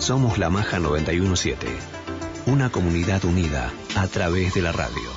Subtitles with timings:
[0.00, 1.66] Somos la Maja 917,
[2.46, 5.10] una comunidad unida a través de la radio.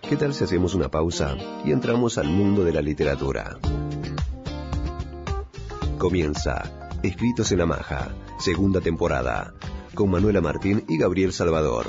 [0.00, 3.58] ¿Qué tal si hacemos una pausa y entramos al mundo de la literatura?
[5.98, 9.52] Comienza Escritos en la Maja, segunda temporada,
[9.94, 11.88] con Manuela Martín y Gabriel Salvador.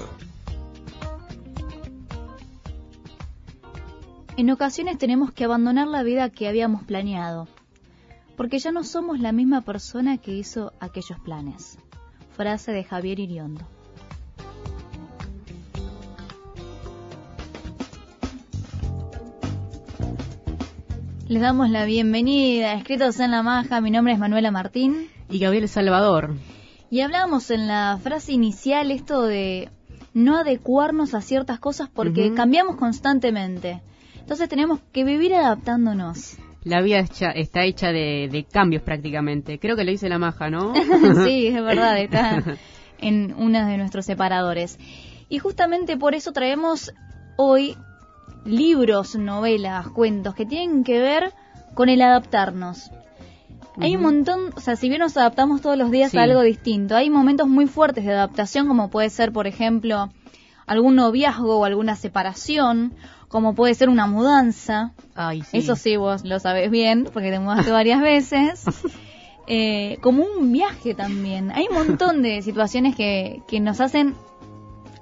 [4.35, 7.47] En ocasiones tenemos que abandonar la vida que habíamos planeado,
[8.35, 11.77] porque ya no somos la misma persona que hizo aquellos planes.
[12.35, 13.65] Frase de Javier Iriondo.
[21.27, 23.81] Les damos la bienvenida Escritos en la Maja.
[23.81, 25.09] Mi nombre es Manuela Martín.
[25.29, 26.35] Y Gabriel Salvador.
[26.89, 29.69] Y hablábamos en la frase inicial esto de
[30.13, 33.81] no adecuarnos a ciertas cosas porque cambiamos constantemente.
[34.19, 36.37] Entonces tenemos que vivir adaptándonos.
[36.63, 39.59] La vida está hecha de, cambios prácticamente.
[39.59, 40.73] Creo que lo dice la maja, ¿no?
[41.25, 42.43] sí, es verdad, está
[42.99, 44.79] en uno de nuestros separadores.
[45.29, 46.93] Y justamente por eso traemos
[47.37, 47.75] hoy
[48.45, 51.33] libros, novelas, cuentos que tienen que ver
[51.73, 52.91] con el adaptarnos.
[53.79, 56.95] Hay un montón, o sea, si bien nos adaptamos todos los días a algo distinto,
[56.95, 60.09] hay momentos muy fuertes de adaptación, como puede ser, por ejemplo,
[60.67, 62.93] algún noviazgo o alguna separación,
[63.33, 64.91] como puede ser una mudanza.
[65.53, 68.63] Eso sí, vos lo sabes bien, porque te mudaste varias veces.
[69.45, 71.51] Eh, como un viaje también.
[71.51, 74.15] Hay un montón de situaciones que, que nos hacen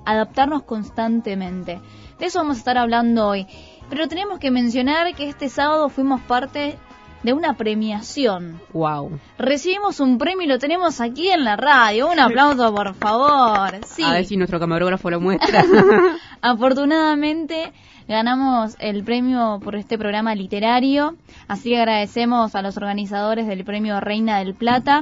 [0.03, 1.79] adaptarnos constantemente.
[2.17, 3.45] De eso vamos a estar hablando hoy.
[3.91, 6.79] Pero tenemos que mencionar que este sábado fuimos parte
[7.22, 8.59] de una premiación.
[8.73, 9.19] Wow.
[9.38, 12.09] Recibimos un premio y lo tenemos aquí en la radio.
[12.09, 13.79] Un aplauso, por favor.
[13.85, 14.01] Sí.
[14.01, 15.63] A ver si nuestro camarógrafo lo muestra.
[16.41, 17.72] Afortunadamente
[18.11, 21.16] ganamos el premio por este programa literario,
[21.47, 25.01] así que agradecemos a los organizadores del premio Reina del Plata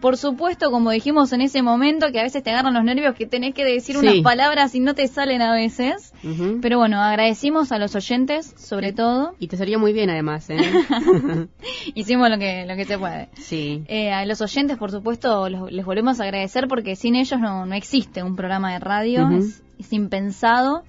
[0.00, 3.26] por supuesto, como dijimos en ese momento, que a veces te agarran los nervios, que
[3.26, 6.12] tenés que decir unas palabras y no te salen a veces.
[6.60, 9.34] Pero bueno, agradecimos a los oyentes, sobre todo.
[9.38, 10.48] Y te salió muy bien, además.
[10.50, 10.58] ¿eh?
[11.94, 13.30] Hicimos lo que, lo que se puede.
[13.34, 13.84] Sí.
[13.88, 17.74] Eh, a los oyentes, por supuesto, les volvemos a agradecer porque sin ellos no, no
[17.74, 19.28] existe un programa de radio.
[19.78, 20.84] es impensado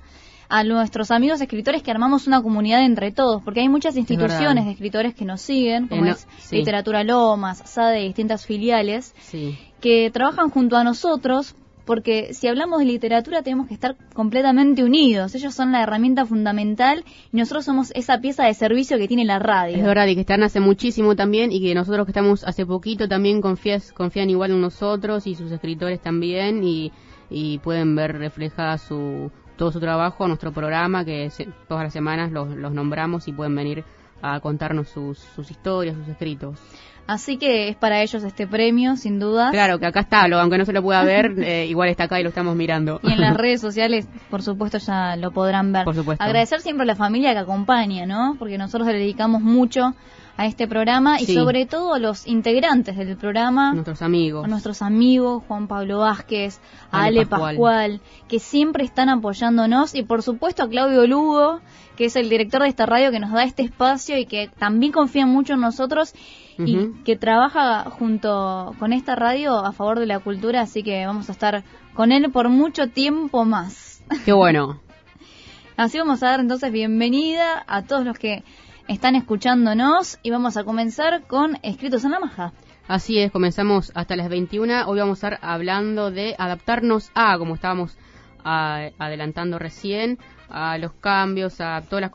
[0.49, 4.71] a nuestros amigos escritores que armamos una comunidad entre todos, porque hay muchas instituciones de
[4.71, 9.13] escritores que nos siguen, como es Literatura Lomas, SADE, distintas filiales,
[9.81, 11.55] que trabajan junto a nosotros
[11.87, 15.33] porque si hablamos de literatura tenemos que estar completamente unidos.
[15.35, 19.39] Ellos son la herramienta fundamental y nosotros somos esa pieza de servicio que tiene la
[19.39, 19.77] radio.
[19.77, 23.07] Es verdad, y que están hace muchísimo también y que nosotros que estamos hace poquito
[23.07, 26.91] también confías, confían igual en nosotros y sus escritores también y,
[27.29, 31.29] y pueden ver reflejada su, todo su trabajo a nuestro programa, que
[31.67, 33.83] todas las semanas los, nombramos y pueden venir
[34.21, 36.59] a contarnos sus, sus historias, sus escritos.
[37.07, 39.49] Así que es para ellos este premio, sin duda.
[39.51, 42.23] Claro, que acá está, aunque no se lo pueda ver, eh, igual está acá y
[42.23, 42.99] lo estamos mirando.
[43.01, 45.85] Y en las redes sociales, por supuesto, ya lo podrán ver.
[45.85, 46.23] Por supuesto.
[46.23, 48.35] Agradecer siempre a la familia que acompaña, ¿no?
[48.37, 49.95] Porque nosotros le dedicamos mucho
[50.37, 53.73] a este programa y sobre todo a los integrantes del programa.
[53.73, 54.45] Nuestros amigos.
[54.45, 56.59] A nuestros amigos, Juan Pablo Vázquez,
[56.91, 58.01] a Ale, Pascual.
[58.27, 61.61] que siempre están apoyándonos y por supuesto a Claudio Lugo,
[61.95, 64.91] que es el director de esta radio que nos da este espacio y que también
[64.91, 66.13] confía mucho en nosotros
[66.59, 71.29] y que trabaja junto con esta radio a favor de la cultura, así que vamos
[71.29, 71.63] a estar
[71.93, 74.03] con él por mucho tiempo más.
[74.25, 74.79] Qué bueno.
[75.75, 78.43] Así vamos a dar entonces bienvenida a todos los que
[78.87, 82.53] están escuchándonos y vamos a comenzar con Escritos en la Maja.
[82.87, 84.87] Así es, comenzamos hasta las 21.
[84.87, 87.97] Hoy vamos a estar hablando de adaptarnos a, como estábamos
[88.43, 90.19] adelantando recién,
[90.49, 92.11] a los cambios, a todas las,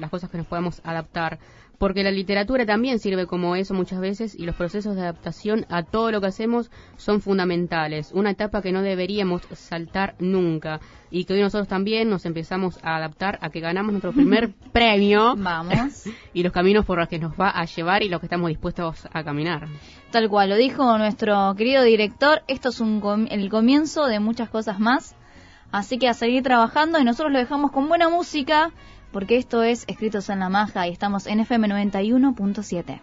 [0.00, 1.38] las cosas que nos podemos adaptar
[1.78, 5.84] porque la literatura también sirve como eso muchas veces y los procesos de adaptación a
[5.84, 10.80] todo lo que hacemos son fundamentales, una etapa que no deberíamos saltar nunca
[11.10, 15.34] y que hoy nosotros también nos empezamos a adaptar a que ganamos nuestro primer premio.
[15.36, 16.04] Vamos.
[16.34, 19.08] y los caminos por los que nos va a llevar y los que estamos dispuestos
[19.12, 19.68] a caminar.
[20.10, 24.80] Tal cual, lo dijo nuestro querido director, esto es un el comienzo de muchas cosas
[24.80, 25.14] más.
[25.70, 28.72] Así que a seguir trabajando y nosotros lo dejamos con buena música
[29.12, 33.00] porque esto es Escritos en la Maja y estamos en FM 91.7.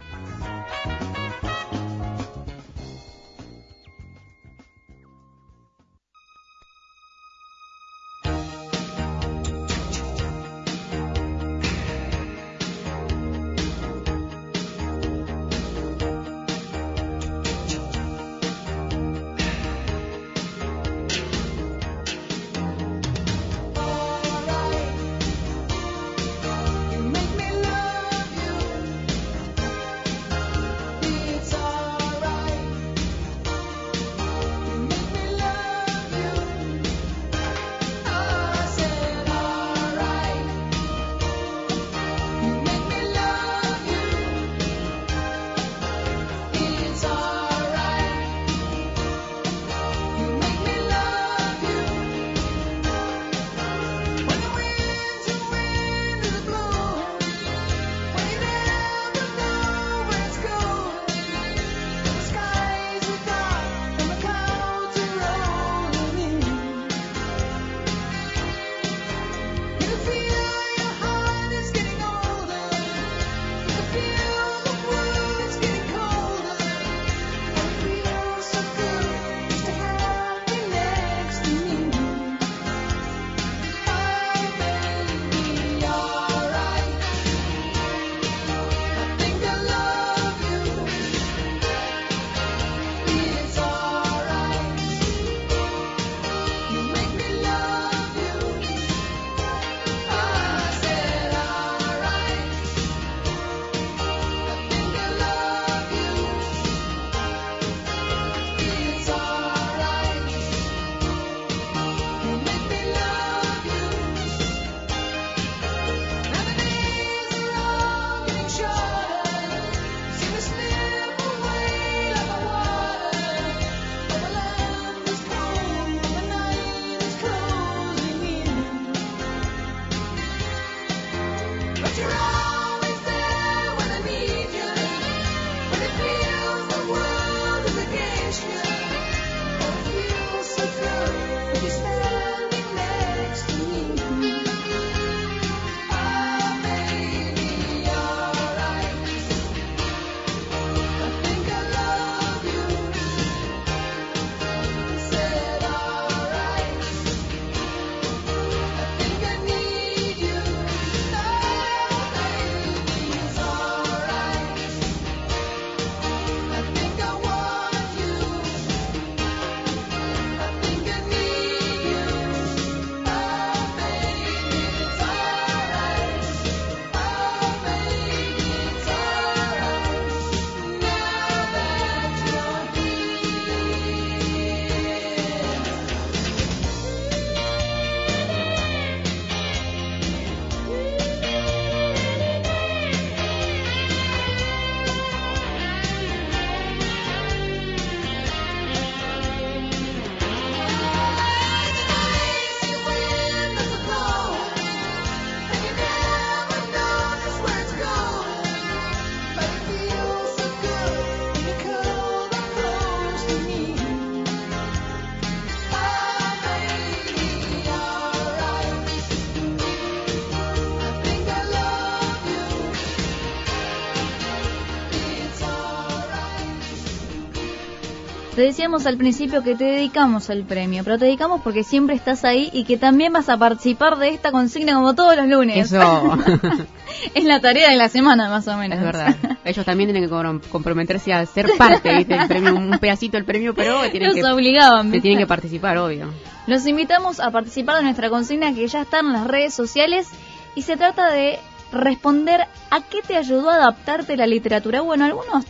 [228.36, 232.26] Te decíamos al principio que te dedicamos el premio, pero te dedicamos porque siempre estás
[232.26, 235.72] ahí y que también vas a participar de esta consigna como todos los lunes.
[235.72, 236.18] Eso.
[237.14, 238.78] es la tarea de la semana, más o menos.
[238.78, 239.16] Es verdad.
[239.46, 243.90] Ellos también tienen que comprometerse a ser parte del premio, un pedacito del premio, pero
[243.90, 246.10] tienen Los que, obligaban, que tienen que participar, obvio.
[246.46, 250.10] Los invitamos a participar de nuestra consigna que ya está en las redes sociales
[250.56, 251.40] y se trata de
[251.72, 254.82] responder a qué te ayudó a adaptarte la literatura.
[254.82, 255.46] Bueno, algunos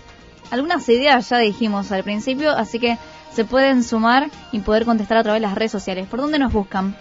[0.51, 2.97] algunas ideas ya dijimos al principio, así que
[3.33, 6.07] se pueden sumar y poder contestar a través de las redes sociales.
[6.07, 6.95] ¿Por dónde nos buscan?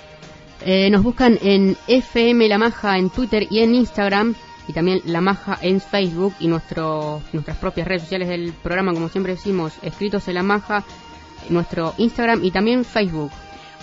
[0.65, 4.35] Eh, nos buscan en FM La Maja en Twitter y en Instagram
[4.67, 9.09] y también La Maja en Facebook y nuestro, nuestras propias redes sociales del programa, como
[9.09, 10.85] siempre decimos, escritos en La Maja,
[11.51, 13.31] nuestro Instagram y también Facebook.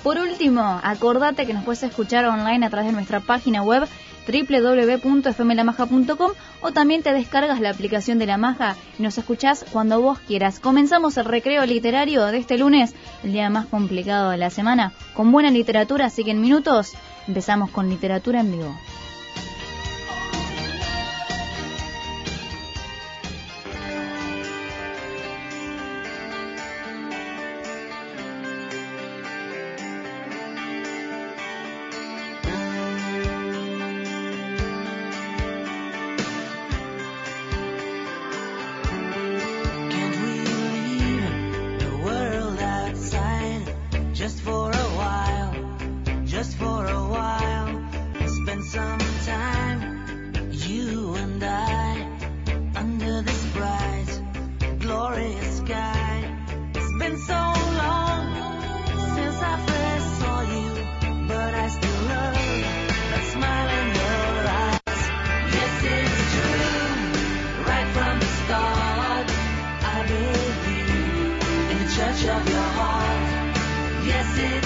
[0.03, 3.87] Por último, acordate que nos puedes escuchar online a través de nuestra página web
[4.27, 10.19] www.fmlamaja.com o también te descargas la aplicación de La Maja y nos escuchás cuando vos
[10.19, 10.59] quieras.
[10.59, 15.31] Comenzamos el recreo literario de este lunes, el día más complicado de la semana, con
[15.31, 16.93] buena literatura, así en minutos
[17.27, 18.75] empezamos con literatura en vivo.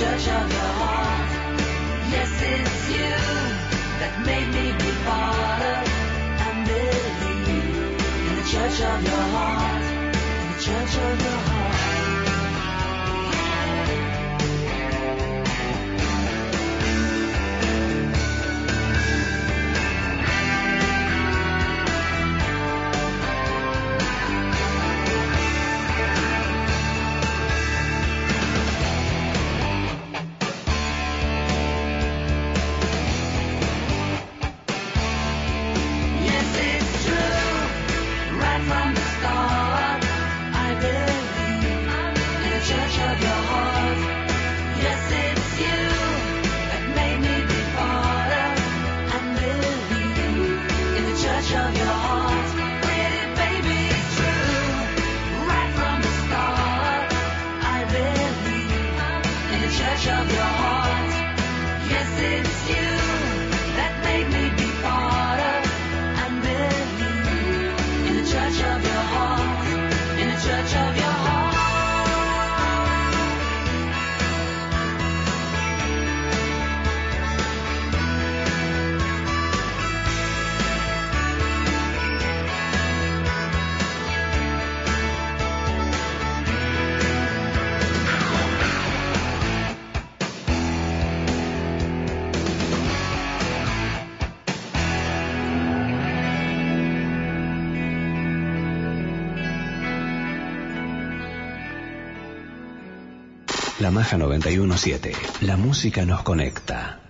[0.00, 0.53] La
[104.04, 105.12] Maja 917.
[105.40, 107.03] La música nos conecta.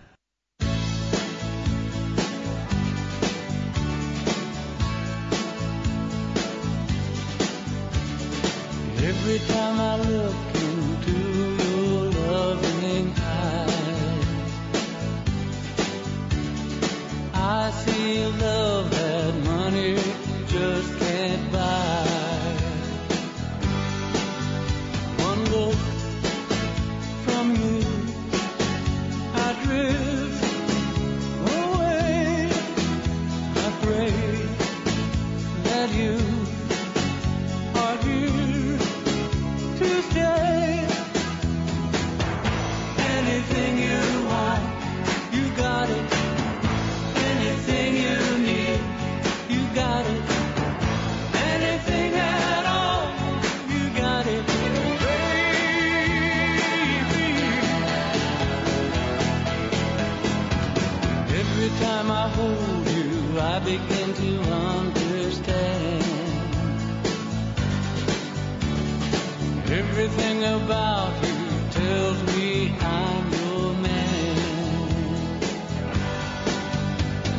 [69.96, 71.36] Everything about you
[71.70, 75.38] tells me I'm your man.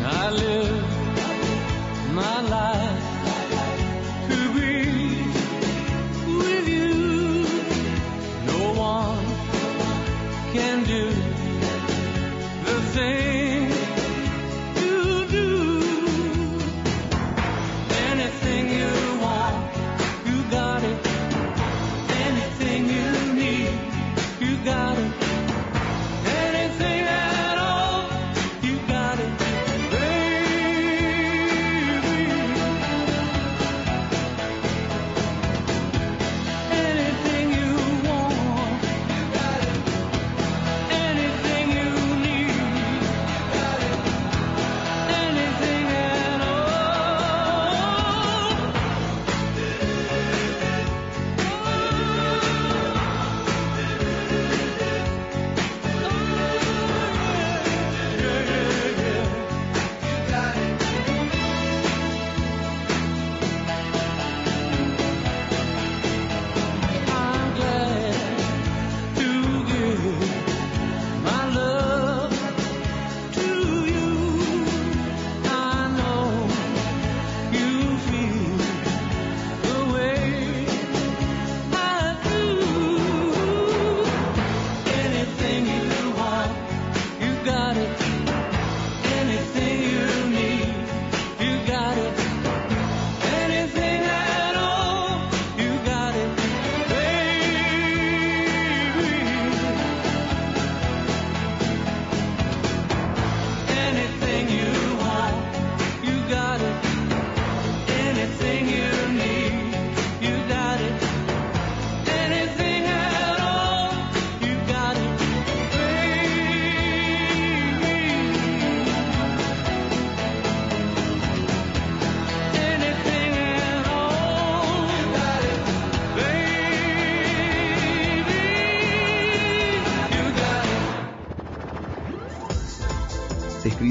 [0.06, 0.86] I live
[2.14, 2.75] my life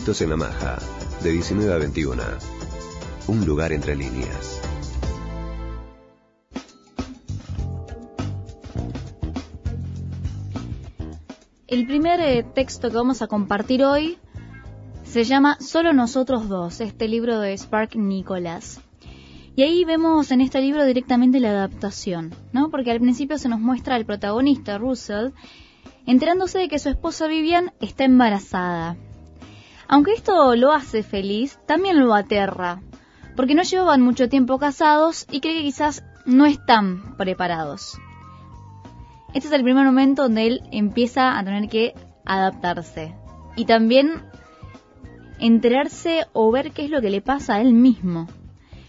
[0.06, 0.78] en la maja,
[1.23, 2.23] de 19 a 21.
[3.28, 4.61] Un lugar entre líneas.
[11.66, 14.18] El primer eh, texto que vamos a compartir hoy
[15.04, 18.83] se llama Solo nosotros dos, este libro de Spark Nicholas.
[19.57, 22.68] Y ahí vemos en este libro directamente la adaptación, ¿no?
[22.68, 25.31] Porque al principio se nos muestra al protagonista, Russell,
[26.05, 28.98] enterándose de que su esposa Vivian está embarazada.
[29.88, 32.81] Aunque esto lo hace feliz, también lo aterra,
[33.37, 37.99] porque no llevaban mucho tiempo casados y cree que quizás no están preparados.
[39.35, 41.94] Este es el primer momento donde él empieza a tener que
[42.25, 43.14] adaptarse
[43.57, 44.23] y también
[45.38, 48.29] enterarse o ver qué es lo que le pasa a él mismo.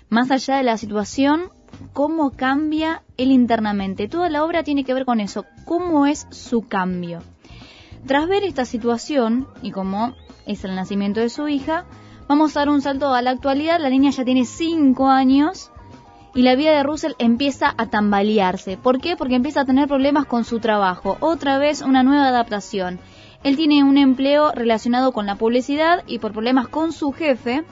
[0.10, 1.50] Más allá de la situación,
[1.94, 4.08] cómo cambia él internamente.
[4.08, 7.22] Toda la obra tiene que ver con eso, cómo es su cambio.
[8.06, 11.86] Tras ver esta situación y cómo es el nacimiento de su hija,
[12.28, 13.80] vamos a dar un salto a la actualidad.
[13.80, 15.72] La niña ya tiene 5 años
[16.34, 18.78] y la vida de Russell empieza a tambalearse.
[18.78, 19.16] ¿Por qué?
[19.16, 21.18] Porque empieza a tener problemas con su trabajo.
[21.22, 23.00] Otra vez una nueva adaptación.
[23.44, 27.64] Él tiene un empleo relacionado con la publicidad y por problemas con su jefe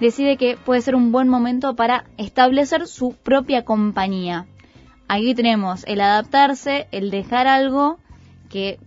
[0.00, 4.46] decide que puede ser un buen momento para establecer su propia compañía.
[5.08, 7.98] Aquí tenemos el adaptarse, el dejar algo
[8.48, 8.78] que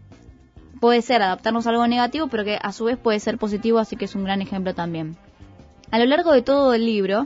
[0.83, 3.95] puede ser adaptarnos a algo negativo, pero que a su vez puede ser positivo, así
[3.95, 5.15] que es un gran ejemplo también.
[5.91, 7.25] A lo largo de todo el libro,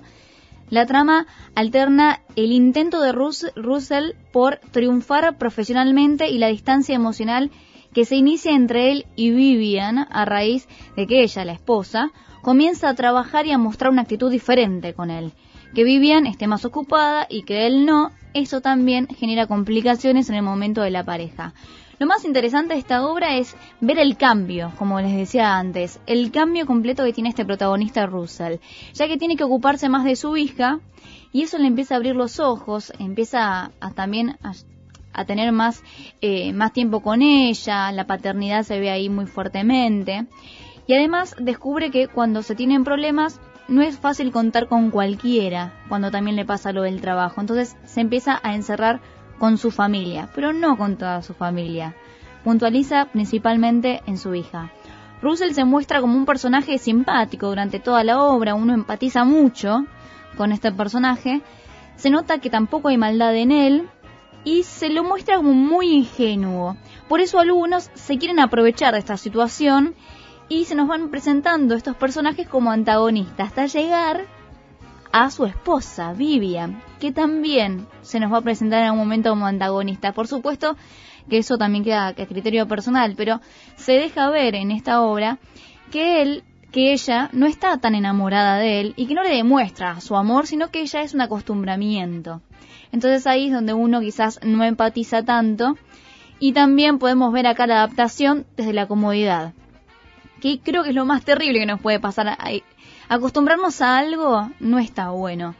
[0.69, 7.49] la trama alterna el intento de Rus- Russell por triunfar profesionalmente y la distancia emocional
[7.95, 12.11] que se inicia entre él y Vivian a raíz de que ella, la esposa,
[12.43, 15.31] comienza a trabajar y a mostrar una actitud diferente con él.
[15.73, 20.43] Que Vivian esté más ocupada y que él no, eso también genera complicaciones en el
[20.43, 21.55] momento de la pareja.
[21.99, 26.31] Lo más interesante de esta obra es ver el cambio, como les decía antes, el
[26.31, 28.59] cambio completo que tiene este protagonista Russell,
[28.93, 30.79] ya que tiene que ocuparse más de su hija
[31.31, 34.53] y eso le empieza a abrir los ojos, empieza a, también a,
[35.11, 35.83] a tener más,
[36.21, 40.27] eh, más tiempo con ella, la paternidad se ve ahí muy fuertemente
[40.85, 46.11] y además descubre que cuando se tienen problemas no es fácil contar con cualquiera cuando
[46.11, 49.01] también le pasa lo del trabajo, entonces se empieza a encerrar
[49.39, 51.95] con su familia, pero no con toda su familia.
[52.43, 54.71] Puntualiza principalmente en su hija.
[55.21, 59.85] Russell se muestra como un personaje simpático durante toda la obra, uno empatiza mucho
[60.37, 61.41] con este personaje,
[61.95, 63.89] se nota que tampoco hay maldad en él
[64.43, 66.77] y se lo muestra como muy ingenuo.
[67.09, 69.95] Por eso algunos se quieren aprovechar de esta situación
[70.47, 74.25] y se nos van presentando estos personajes como antagonistas hasta llegar
[75.11, 79.45] a su esposa, Vivian, que también se nos va a presentar en un momento como
[79.45, 80.13] antagonista.
[80.13, 80.75] Por supuesto
[81.29, 83.41] que eso también queda a criterio personal, pero
[83.75, 85.39] se deja ver en esta obra
[85.91, 89.99] que él, que ella no está tan enamorada de él y que no le demuestra
[90.01, 92.41] su amor, sino que ella es un acostumbramiento.
[92.91, 95.77] Entonces ahí es donde uno quizás no empatiza tanto
[96.39, 99.53] y también podemos ver acá la adaptación desde la comodidad,
[100.39, 102.37] que creo que es lo más terrible que nos puede pasar.
[103.09, 105.55] Acostumbrarnos a algo no está bueno,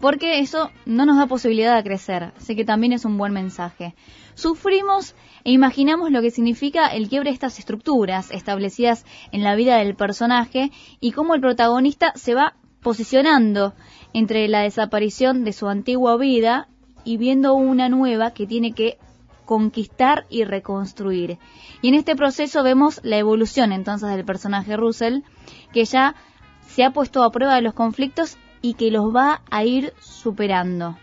[0.00, 3.94] porque eso no nos da posibilidad de crecer, así que también es un buen mensaje.
[4.34, 9.78] Sufrimos e imaginamos lo que significa el quiebre de estas estructuras establecidas en la vida
[9.78, 13.74] del personaje y cómo el protagonista se va posicionando
[14.12, 16.68] entre la desaparición de su antigua vida
[17.04, 18.98] y viendo una nueva que tiene que
[19.46, 21.38] conquistar y reconstruir.
[21.82, 25.22] Y en este proceso vemos la evolución entonces del personaje Russell,
[25.72, 26.14] que ya
[26.74, 30.96] se ha puesto a prueba de los conflictos y que los va a ir superando.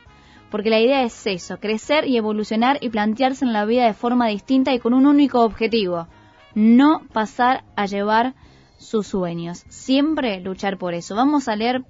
[0.49, 4.27] Porque la idea es eso, crecer y evolucionar y plantearse en la vida de forma
[4.27, 6.07] distinta y con un único objetivo,
[6.55, 8.33] no pasar a llevar
[8.77, 11.15] sus sueños, siempre luchar por eso.
[11.15, 11.83] Vamos a leer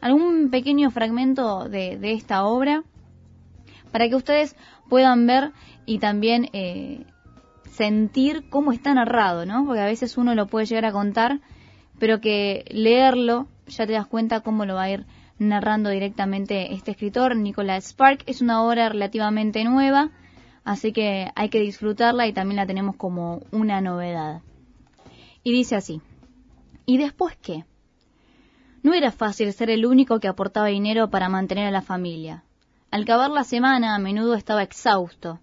[0.00, 2.84] algún pequeño fragmento de, de esta obra
[3.90, 4.54] para que ustedes
[4.88, 5.52] puedan ver
[5.86, 7.04] y también eh,
[7.70, 9.64] sentir cómo está narrado, ¿no?
[9.66, 11.40] Porque a veces uno lo puede llegar a contar,
[11.98, 15.06] pero que leerlo ya te das cuenta cómo lo va a ir
[15.38, 18.22] narrando directamente este escritor, Nicholas Spark.
[18.26, 20.10] Es una obra relativamente nueva,
[20.64, 24.42] así que hay que disfrutarla y también la tenemos como una novedad.
[25.42, 26.00] Y dice así,
[26.86, 27.64] ¿y después qué?
[28.82, 32.44] No era fácil ser el único que aportaba dinero para mantener a la familia.
[32.90, 35.40] Al acabar la semana a menudo estaba exhausto,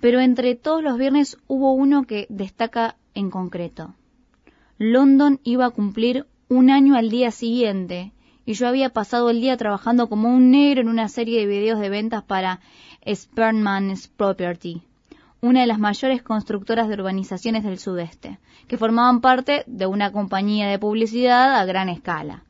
[0.00, 3.94] pero entre todos los viernes hubo uno que destaca en concreto.
[4.78, 8.12] London iba a cumplir un año al día siguiente
[8.44, 11.78] y yo había pasado el día trabajando como un negro en una serie de videos
[11.78, 12.60] de ventas para
[13.06, 14.82] Sperman's Property,
[15.40, 20.68] una de las mayores constructoras de urbanizaciones del sudeste, que formaban parte de una compañía
[20.68, 22.42] de publicidad a gran escala.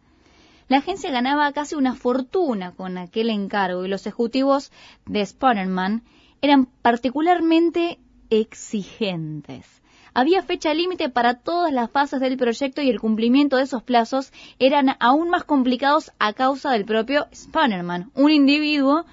[0.68, 4.72] La agencia ganaba casi una fortuna con aquel encargo y los ejecutivos
[5.04, 6.02] de Spiderman
[6.40, 7.98] eran particularmente
[8.30, 9.83] exigentes.
[10.16, 14.32] Había fecha límite para todas las fases del proyecto y el cumplimiento de esos plazos
[14.60, 19.06] eran aún más complicados a causa del propio Spiderman, un individuo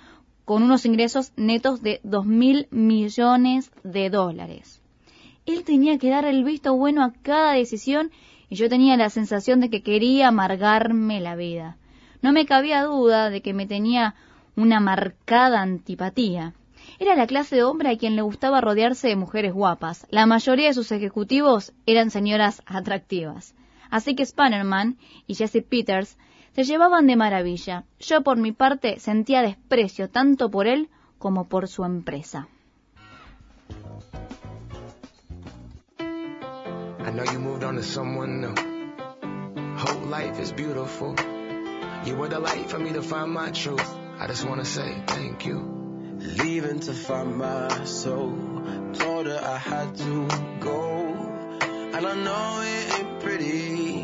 [0.46, 4.80] con unos ingresos netos de dos mil millones de dólares.
[5.48, 8.12] Él tenía que dar el visto bueno a cada decisión
[8.48, 11.78] y yo tenía la sensación de que quería amargarme la vida.
[12.22, 14.14] No me cabía duda de que me tenía
[14.56, 16.54] una marcada antipatía.
[17.02, 20.06] Era la clase de hombre a quien le gustaba rodearse de mujeres guapas.
[20.12, 23.56] La mayoría de sus ejecutivos eran señoras atractivas.
[23.90, 26.20] Así que Spannerman y Jesse Peters
[26.54, 27.86] se llevaban de maravilla.
[28.00, 32.48] Yo por mi parte sentía desprecio tanto por él como por su empresa.
[36.00, 38.54] I know you moved on to someone new.
[42.06, 43.98] You were the for me to find my truth.
[44.20, 45.81] I just wanna say thank you.
[46.22, 48.38] Leaving to find my soul.
[48.94, 50.28] Told her I had to
[50.60, 51.08] go.
[51.94, 54.02] And I know it ain't pretty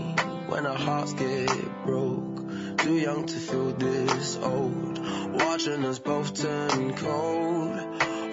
[0.48, 2.78] when our hearts get broke.
[2.80, 4.98] Too young to feel this old.
[5.34, 7.80] Watching us both turn cold.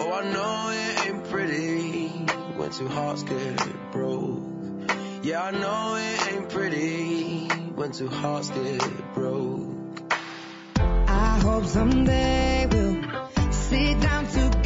[0.01, 2.09] Oh, I know it ain't pretty
[2.57, 4.91] when two hearts get broke.
[5.23, 10.13] Yeah, I know it ain't pretty when two hearts get broke.
[10.79, 12.84] I hope someday we'll
[13.75, 14.64] sit down together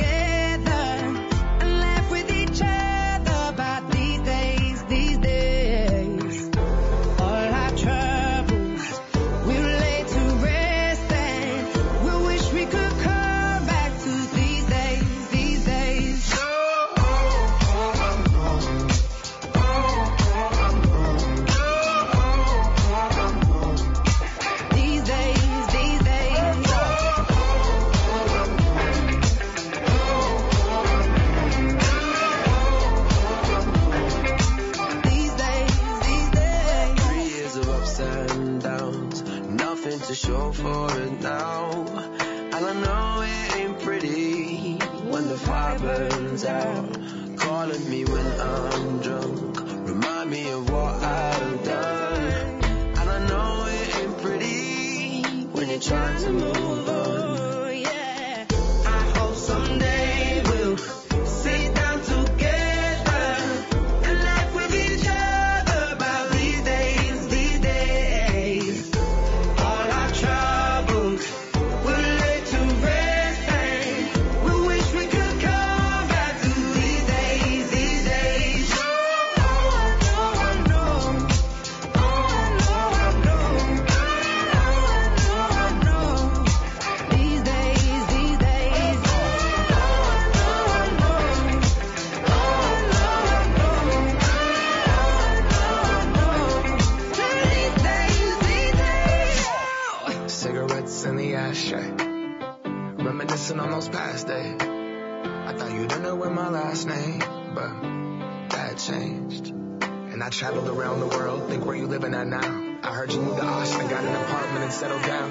[107.59, 109.49] but that changed.
[109.49, 112.77] And I traveled around the world, think where you living at now.
[112.83, 115.31] I heard you moved to Austin, got an apartment and settled down.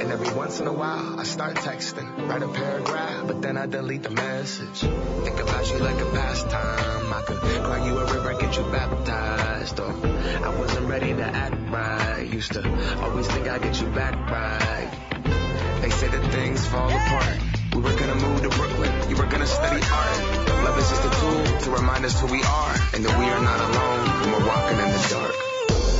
[0.00, 3.66] And every once in a while, I start texting, write a paragraph, but then I
[3.66, 4.80] delete the message.
[4.80, 7.12] Think about you like a pastime.
[7.12, 9.80] I could cry you a river, get you baptized.
[9.80, 12.28] Or I wasn't ready to act right.
[12.32, 12.62] Used to
[13.02, 15.82] always think I'd get you back right.
[15.82, 17.49] They say that things fall apart.
[17.74, 20.18] We were gonna move to Brooklyn, you were gonna study art.
[20.64, 23.40] Love is just a tool to remind us who we are, and that we are
[23.40, 25.34] not alone when we're walking in the dark.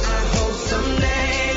[0.05, 1.50] I hope someday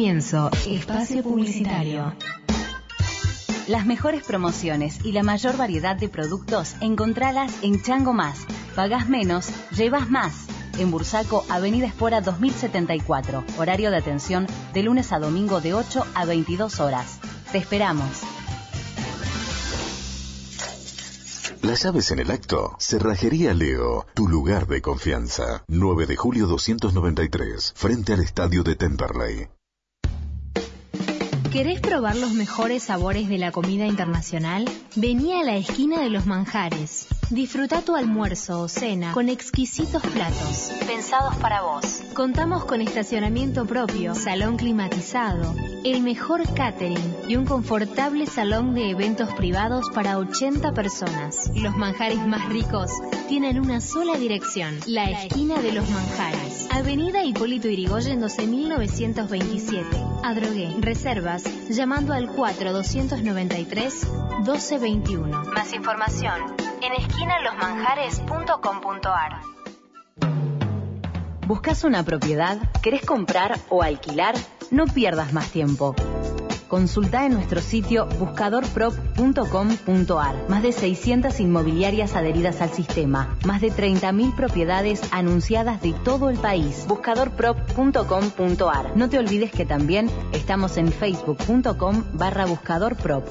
[0.00, 2.14] Comienzo espacio publicitario.
[3.68, 8.46] Las mejores promociones y la mayor variedad de productos encontralas en Chango Más.
[8.74, 10.46] Pagás menos, llevas más.
[10.78, 13.44] En Bursaco, Avenida Espora 2074.
[13.58, 17.18] Horario de atención de lunes a domingo de 8 a 22 horas.
[17.52, 18.22] Te esperamos.
[21.60, 22.74] Las llaves en el acto.
[22.78, 25.62] Cerrajería Leo, tu lugar de confianza.
[25.68, 29.59] 9 de julio 293, frente al estadio de Temperley.
[31.52, 34.66] ¿Querés probar los mejores sabores de la comida internacional?
[34.94, 37.08] Vení a la esquina de los manjares.
[37.30, 40.72] Disfruta tu almuerzo o cena con exquisitos platos.
[40.84, 42.02] Pensados para vos.
[42.12, 49.32] Contamos con estacionamiento propio, salón climatizado, el mejor catering y un confortable salón de eventos
[49.34, 51.52] privados para 80 personas.
[51.54, 52.90] Los manjares más ricos
[53.28, 56.66] tienen una sola dirección, la esquina de los manjares.
[56.72, 59.86] Avenida Hipólito Irigoyen 12927.
[60.24, 60.74] Adrogué.
[60.80, 64.06] Reservas llamando al 4293
[64.44, 65.44] 1221.
[65.54, 69.40] Más información en esquinalosmanjares.com.ar.
[71.46, 72.58] ¿Buscas una propiedad?
[72.82, 74.34] ¿Querés comprar o alquilar?
[74.70, 75.96] No pierdas más tiempo.
[76.68, 80.48] Consulta en nuestro sitio buscadorprop.com.ar.
[80.48, 83.36] Más de 600 inmobiliarias adheridas al sistema.
[83.44, 86.84] Más de 30.000 propiedades anunciadas de todo el país.
[86.86, 88.96] Buscadorprop.com.ar.
[88.96, 93.26] No te olvides que también estamos en facebook.com barra buscadorprop.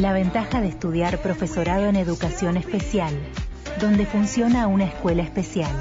[0.00, 3.14] La ventaja de estudiar profesorado en educación especial,
[3.80, 5.74] donde funciona una escuela especial.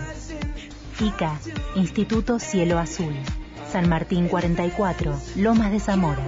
[1.02, 1.38] ICA,
[1.76, 3.14] Instituto Cielo Azul,
[3.70, 6.24] San Martín 44, Lomas de Zamora.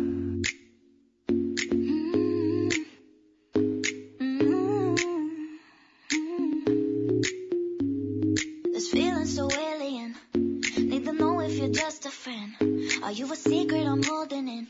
[11.87, 12.53] Just a friend.
[13.01, 14.67] Are you a secret I'm holding in?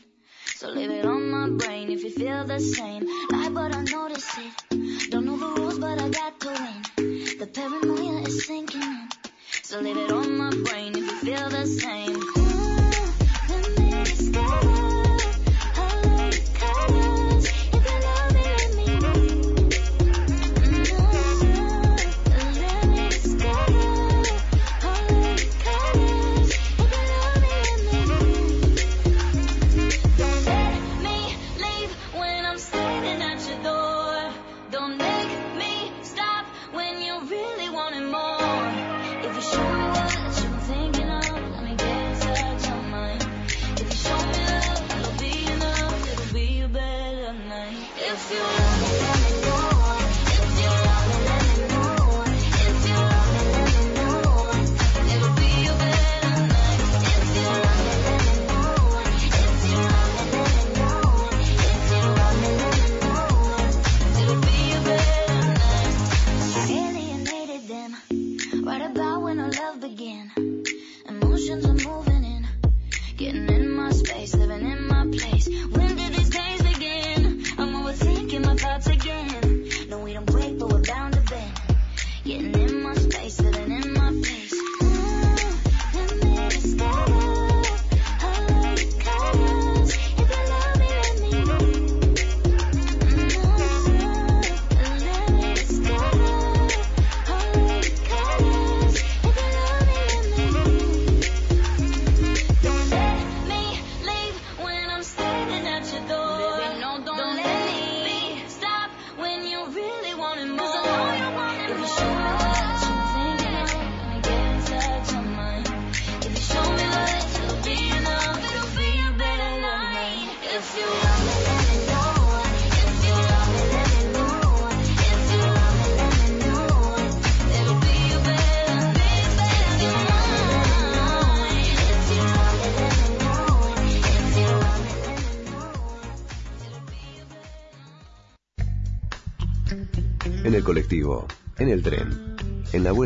[0.54, 3.02] So leave it on my brain if you feel the same.
[3.32, 5.10] Lie, but I notice it.
[5.10, 7.38] Don't know the rules, but I got to win.
[7.40, 9.08] The paranoia is sinking in.
[9.64, 12.47] So leave it on my brain if you feel the same.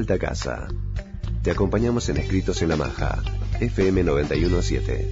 [0.02, 0.68] Vuelta a casa.
[1.44, 3.22] Te acompañamos en Escritos en la Maja,
[3.60, 5.08] FM 917.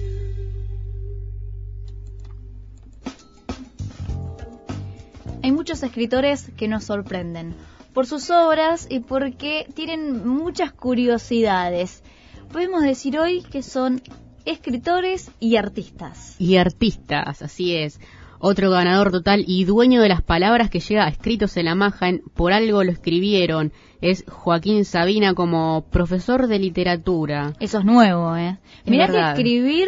[5.43, 7.55] Hay muchos escritores que nos sorprenden
[7.93, 12.03] por sus obras y porque tienen muchas curiosidades.
[12.51, 14.01] Podemos decir hoy que son
[14.43, 16.35] escritores y artistas.
[16.37, 17.97] Y artistas, así es.
[18.43, 22.21] Otro ganador total y dueño de las palabras que llega escritos en la maja en
[22.33, 27.53] Por algo lo escribieron es Joaquín Sabina como profesor de literatura.
[27.59, 28.57] Eso es nuevo, ¿eh?
[28.83, 29.87] Es Mirá que escribir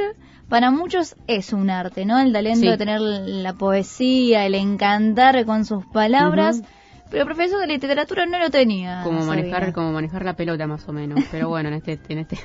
[0.49, 2.19] para muchos es un arte, ¿no?
[2.19, 2.67] El talento Sí.
[2.67, 6.61] de tener la poesía, el encantar con sus palabras.
[7.09, 9.01] Pero profesor de literatura no lo tenía.
[9.03, 12.37] como manejar como manejar la pelota más o menos pero bueno en este en este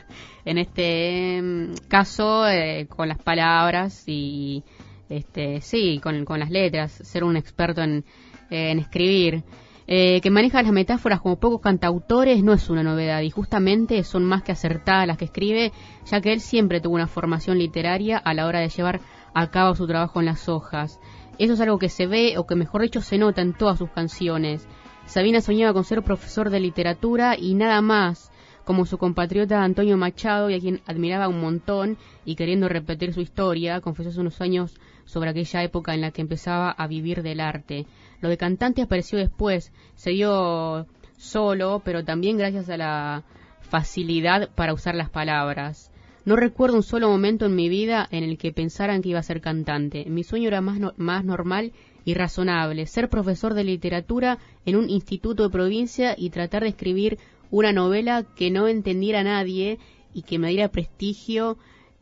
[0.44, 4.62] en este mm, caso eh, con las palabras y
[5.08, 8.04] este sí con, las letras ser un experto en,
[8.50, 9.44] eh, en escribir.
[9.90, 14.22] Eh, que maneja las metáforas como pocos cantautores no es una novedad y justamente son
[14.22, 15.72] más que acertadas las que escribe
[16.04, 19.00] ya que él siempre tuvo una formación literaria a la hora de llevar
[19.32, 21.00] a cabo su trabajo en las hojas.
[21.38, 23.90] Eso es algo que se ve o que mejor dicho se nota en todas sus
[23.90, 24.68] canciones.
[25.06, 28.30] Sabina soñaba con ser profesor de literatura y nada más,
[28.64, 33.20] como su compatriota Antonio Machado, y a quien admiraba un montón, y queriendo repetir su
[33.20, 37.40] historia, confesó hace unos años sobre aquella época en la que empezaba a vivir del
[37.40, 37.86] arte.
[38.20, 43.24] Lo de cantante apareció después, se dio solo, pero también gracias a la
[43.60, 45.90] facilidad para usar las palabras.
[46.24, 49.22] No recuerdo un solo momento en mi vida en el que pensaran que iba a
[49.22, 50.04] ser cantante.
[50.08, 51.72] Mi sueño era más, no- más normal
[52.04, 57.18] y razonable, ser profesor de literatura en un instituto de provincia y tratar de escribir
[57.50, 59.78] una novela que no entendiera a nadie
[60.12, 61.56] y que me diera prestigio.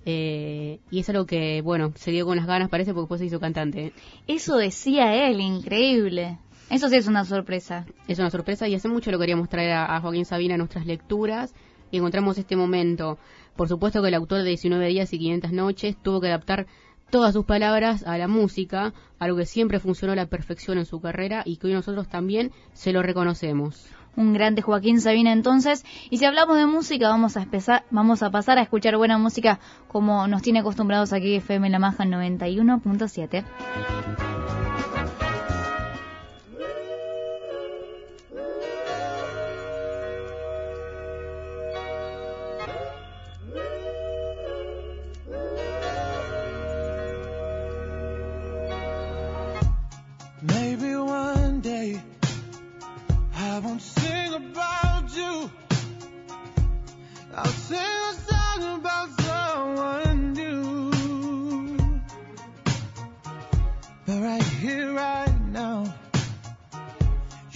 [0.08, 3.26] Eh, y es algo que, bueno, se dio con las ganas, parece, porque después se
[3.26, 3.92] hizo cantante.
[4.28, 6.38] Eso decía él, increíble.
[6.70, 7.84] Eso sí es una sorpresa.
[8.06, 10.86] Es una sorpresa y hace mucho lo queríamos traer a, a Joaquín Sabina en nuestras
[10.86, 11.54] lecturas
[11.90, 13.18] y encontramos este momento.
[13.56, 16.66] Por supuesto que el autor de 19 días y 500 noches tuvo que adaptar
[17.10, 21.00] todas sus palabras a la música, algo que siempre funcionó a la perfección en su
[21.00, 23.88] carrera y que hoy nosotros también se lo reconocemos.
[24.16, 25.84] Un grande Joaquín Sabina entonces.
[26.10, 29.60] Y si hablamos de música, vamos a, empezar, vamos a pasar a escuchar buena música
[29.88, 33.44] como nos tiene acostumbrados aquí FM La Maja 91.7.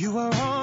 [0.01, 0.60] you are on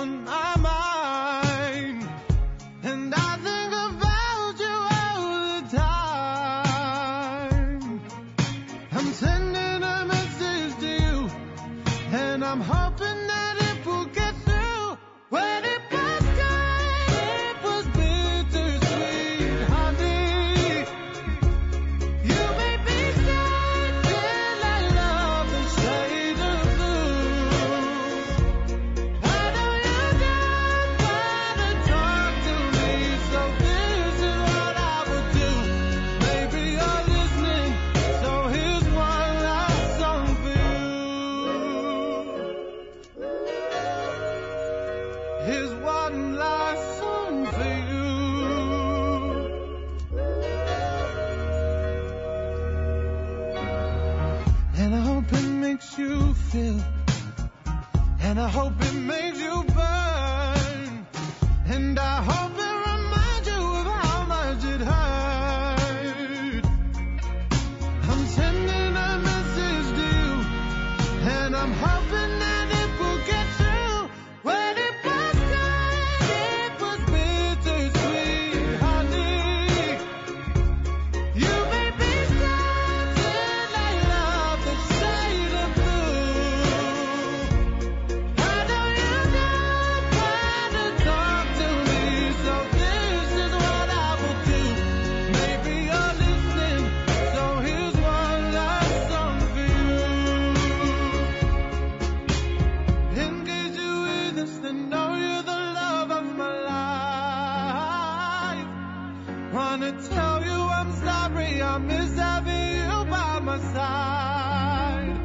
[109.67, 111.61] trying to tell you I'm sorry.
[111.61, 115.17] I miss having you by my side.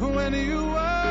[0.00, 1.01] When you were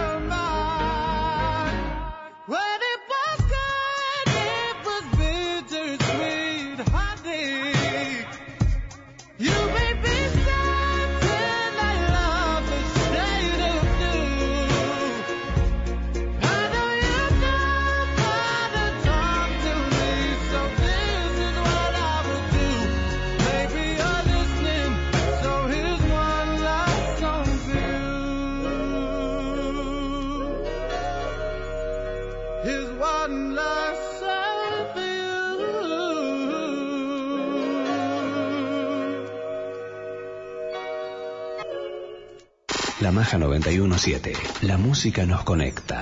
[43.22, 44.34] Yamaha 917.
[44.62, 46.01] La música nos conecta.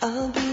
[0.00, 0.47] I'll be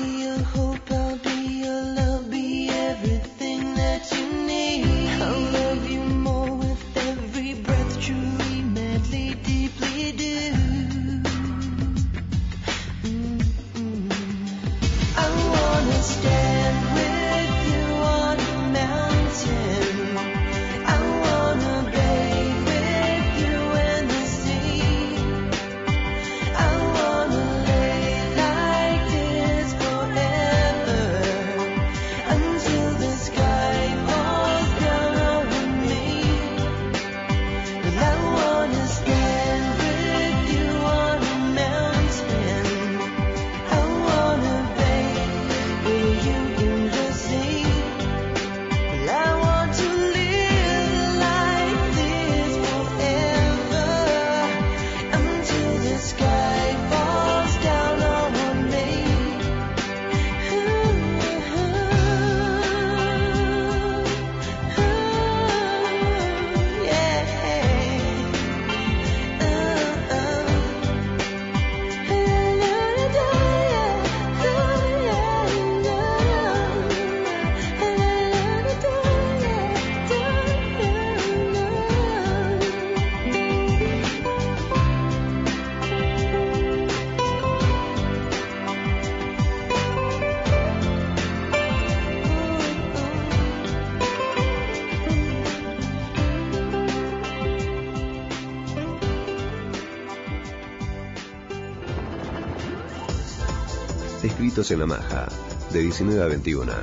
[104.65, 105.27] Escritos en la Maja,
[105.71, 106.73] de 19 a 21.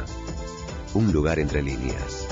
[0.95, 2.29] Un lugar entre líneas.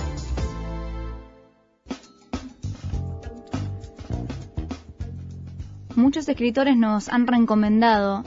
[5.96, 8.22] Muchos escritores nos han recomendado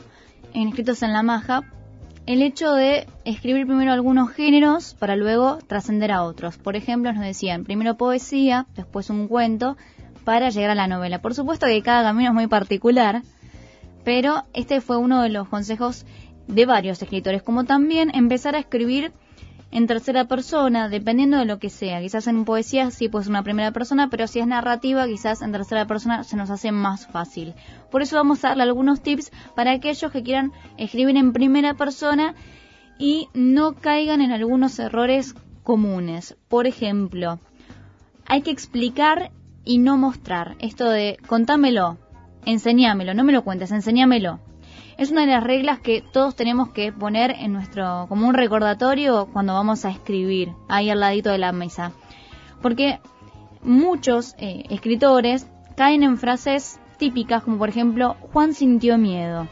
[0.54, 1.62] en Escritos en la Maja
[2.26, 6.58] el hecho de escribir primero algunos géneros para luego trascender a otros.
[6.58, 9.78] Por ejemplo, nos decían primero poesía, después un cuento,
[10.26, 11.22] para llegar a la novela.
[11.22, 13.22] Por supuesto que cada camino es muy particular,
[14.04, 16.06] pero este fue uno de los consejos
[16.48, 19.12] de varios escritores, como también empezar a escribir
[19.74, 22.00] en tercera persona, dependiendo de lo que sea.
[22.00, 25.88] Quizás en poesía sí pues una primera persona, pero si es narrativa, quizás en tercera
[25.88, 27.56] persona se nos hace más fácil.
[27.90, 32.36] Por eso vamos a darle algunos tips para aquellos que quieran escribir en primera persona
[33.00, 35.34] y no caigan en algunos errores
[35.64, 36.38] comunes.
[36.50, 37.40] Por ejemplo,
[38.28, 39.32] hay que explicar
[39.66, 40.56] y no mostrar.
[40.60, 41.98] Esto de contámelo,
[42.46, 44.40] enseñámelo, no me lo cuentes, enseñámelo.
[44.98, 49.28] Es una de las reglas que todos tenemos que poner en nuestro, como un recordatorio
[49.34, 51.92] cuando vamos a escribir, ahí al ladito de la mesa.
[52.62, 53.00] Porque
[53.64, 59.48] muchos eh, escritores caen en frases típicas como por ejemplo, Juan sintió miedo.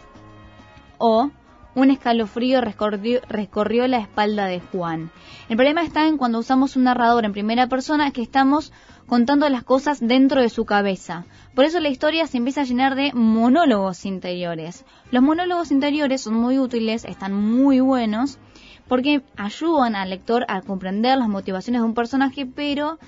[0.97, 1.31] O
[1.73, 5.09] un escalofrío recorrió, recorrió la espalda de Juan.
[5.49, 8.71] El problema está en cuando usamos un narrador en primera persona que estamos
[9.07, 11.25] contando las cosas dentro de su cabeza.
[11.55, 14.85] Por eso la historia se empieza a llenar de monólogos interiores.
[15.11, 18.39] Los monólogos interiores son muy útiles, están muy buenos,
[18.87, 22.99] porque ayudan al lector a comprender las motivaciones de un personaje, pero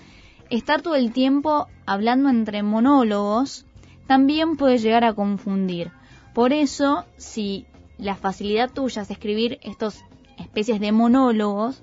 [0.50, 3.66] estar todo el tiempo hablando entre monólogos
[4.08, 5.92] también puede llegar a confundir.
[6.34, 7.66] Por eso, si
[7.98, 10.04] la facilidad tuya es escribir estos
[10.38, 11.82] especies de monólogos,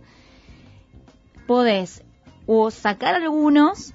[1.46, 2.04] podés
[2.46, 3.94] o sacar algunos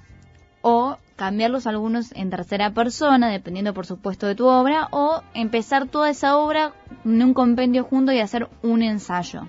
[0.62, 6.10] o cambiarlos algunos en tercera persona, dependiendo por supuesto de tu obra, o empezar toda
[6.10, 9.48] esa obra en un compendio junto y hacer un ensayo.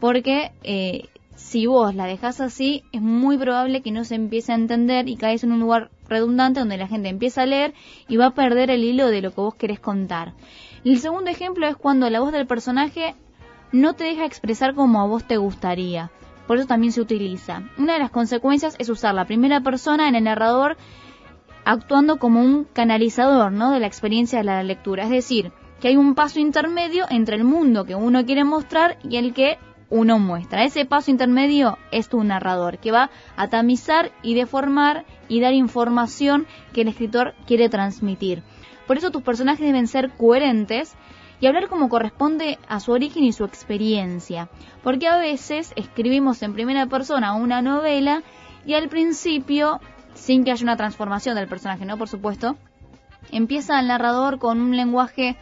[0.00, 4.56] Porque eh, si vos la dejas así, es muy probable que no se empiece a
[4.56, 7.72] entender y caes en un lugar redundante donde la gente empieza a leer
[8.08, 10.34] y va a perder el hilo de lo que vos querés contar.
[10.84, 13.14] El segundo ejemplo es cuando la voz del personaje
[13.72, 16.10] no te deja expresar como a vos te gustaría.
[16.50, 17.62] Por eso también se utiliza.
[17.78, 20.76] Una de las consecuencias es usar la primera persona en el narrador
[21.64, 23.70] actuando como un canalizador ¿no?
[23.70, 25.04] de la experiencia de la lectura.
[25.04, 29.18] Es decir, que hay un paso intermedio entre el mundo que uno quiere mostrar y
[29.18, 29.58] el que
[29.90, 30.64] uno muestra.
[30.64, 36.48] Ese paso intermedio es tu narrador, que va a tamizar y deformar y dar información
[36.72, 38.42] que el escritor quiere transmitir.
[38.88, 40.96] Por eso tus personajes deben ser coherentes
[41.40, 44.48] y hablar como corresponde a su origen y su experiencia.
[44.82, 48.22] Porque a veces escribimos en primera persona una novela
[48.66, 49.80] y al principio,
[50.14, 51.96] sin que haya una transformación del personaje, ¿no?
[51.96, 52.56] Por supuesto,
[53.32, 55.36] empieza el narrador con un lenguaje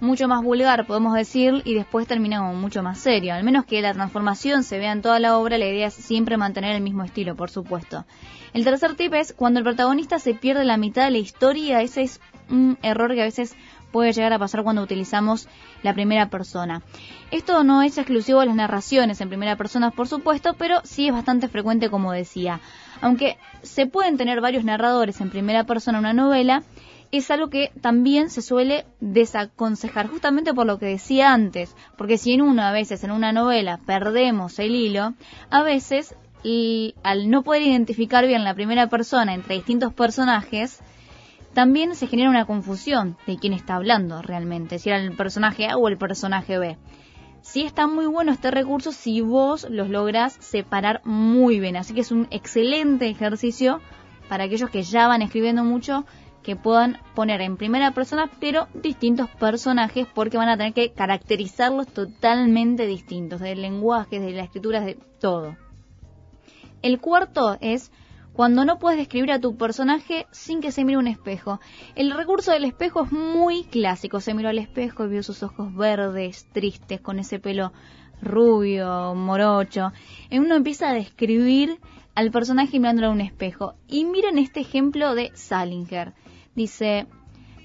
[0.00, 3.34] mucho más vulgar, podemos decir, y después termina como mucho más serio.
[3.34, 6.38] Al menos que la transformación se vea en toda la obra, la idea es siempre
[6.38, 8.06] mantener el mismo estilo, por supuesto.
[8.54, 12.02] El tercer tip es cuando el protagonista se pierde la mitad de la historia, ese
[12.02, 12.20] es
[12.50, 13.54] un error que a veces
[13.92, 15.48] puede llegar a pasar cuando utilizamos
[15.82, 16.82] la primera persona.
[17.30, 21.12] Esto no es exclusivo de las narraciones en primera persona, por supuesto, pero sí es
[21.12, 22.60] bastante frecuente, como decía.
[23.00, 26.62] Aunque se pueden tener varios narradores en primera persona en una novela,
[27.12, 32.32] es algo que también se suele desaconsejar, justamente por lo que decía antes, porque si
[32.32, 35.14] en uno a veces en una novela perdemos el hilo,
[35.50, 40.80] a veces y al no poder identificar bien la primera persona entre distintos personajes,
[41.52, 45.76] también se genera una confusión de quién está hablando realmente, si era el personaje A
[45.76, 46.78] o el personaje B.
[47.42, 52.02] Sí está muy bueno este recurso si vos los lográs separar muy bien, así que
[52.02, 53.80] es un excelente ejercicio
[54.28, 56.04] para aquellos que ya van escribiendo mucho
[56.42, 61.88] que puedan poner en primera persona, pero distintos personajes, porque van a tener que caracterizarlos
[61.88, 65.56] totalmente distintos, del lenguaje, de la escritura, de todo.
[66.82, 67.92] El cuarto es
[68.32, 71.60] cuando no puedes describir a tu personaje sin que se mire un espejo.
[71.94, 74.20] El recurso del espejo es muy clásico.
[74.20, 77.72] Se miró al espejo y vio sus ojos verdes, tristes, con ese pelo
[78.22, 79.92] rubio, morocho.
[80.30, 81.78] Uno empieza a describir
[82.14, 83.74] al personaje mirándolo a un espejo.
[83.88, 86.12] Y miren este ejemplo de Salinger.
[86.54, 87.06] Dice,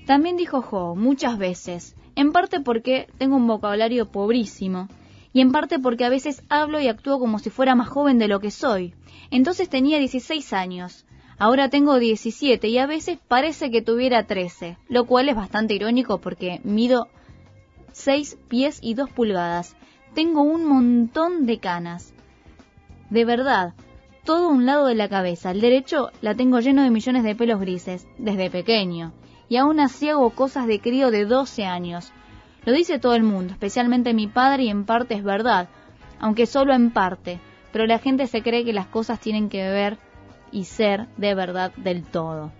[0.06, 4.88] también dijo Jo muchas veces, en parte porque tengo un vocabulario pobrísimo,
[5.34, 8.28] y en parte porque a veces hablo y actúo como si fuera más joven de
[8.28, 8.94] lo que soy.
[9.32, 11.06] Entonces tenía 16 años,
[11.38, 16.20] ahora tengo 17 y a veces parece que tuviera 13, lo cual es bastante irónico
[16.20, 17.08] porque mido
[17.92, 19.76] 6 pies y 2 pulgadas.
[20.14, 22.14] Tengo un montón de canas.
[23.10, 23.74] De verdad,
[24.24, 25.52] todo un lado de la cabeza.
[25.52, 29.14] El derecho la tengo lleno de millones de pelos grises, desde pequeño.
[29.48, 32.12] Y aún así hago cosas de crío de 12 años.
[32.66, 35.70] Lo dice todo el mundo, especialmente mi padre y en parte es verdad,
[36.20, 37.40] aunque solo en parte,
[37.76, 39.98] pero la gente se cree que las cosas tienen que ver
[40.50, 42.54] y ser de verdad del todo.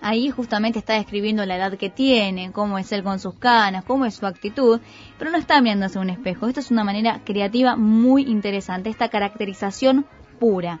[0.00, 4.04] Ahí justamente está describiendo la edad que tiene, cómo es él con sus canas, cómo
[4.04, 4.80] es su actitud,
[5.16, 6.48] pero no está mirándose un espejo.
[6.48, 10.06] Esto es una manera creativa muy interesante, esta caracterización
[10.40, 10.80] pura.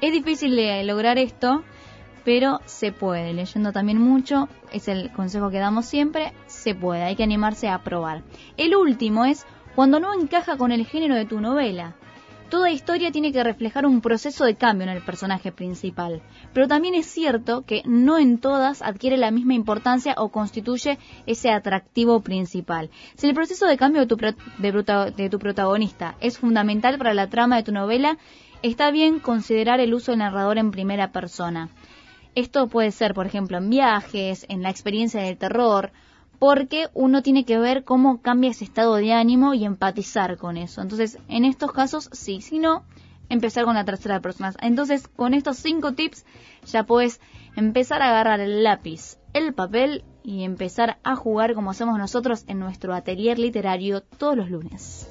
[0.00, 1.64] Es difícil de lograr esto,
[2.24, 3.32] pero se puede.
[3.32, 7.82] Leyendo también mucho, es el consejo que damos siempre, se puede, hay que animarse a
[7.82, 8.22] probar.
[8.56, 11.96] El último es cuando no encaja con el género de tu novela.
[12.50, 16.20] Toda historia tiene que reflejar un proceso de cambio en el personaje principal,
[16.52, 21.52] pero también es cierto que no en todas adquiere la misma importancia o constituye ese
[21.52, 22.90] atractivo principal.
[23.14, 27.54] Si el proceso de cambio de tu, de tu protagonista es fundamental para la trama
[27.54, 28.18] de tu novela,
[28.62, 31.68] está bien considerar el uso del narrador en primera persona.
[32.34, 35.92] Esto puede ser, por ejemplo, en viajes, en la experiencia del terror,
[36.40, 40.80] porque uno tiene que ver cómo cambia ese estado de ánimo y empatizar con eso.
[40.80, 42.82] Entonces, en estos casos, sí, si no,
[43.28, 44.54] empezar con la tercera persona.
[44.62, 46.24] Entonces, con estos cinco tips,
[46.64, 47.20] ya puedes
[47.56, 52.58] empezar a agarrar el lápiz, el papel y empezar a jugar como hacemos nosotros en
[52.58, 55.08] nuestro atelier literario todos los lunes.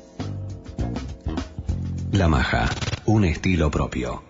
[2.12, 2.68] La Maja,
[3.06, 4.24] un estilo propio.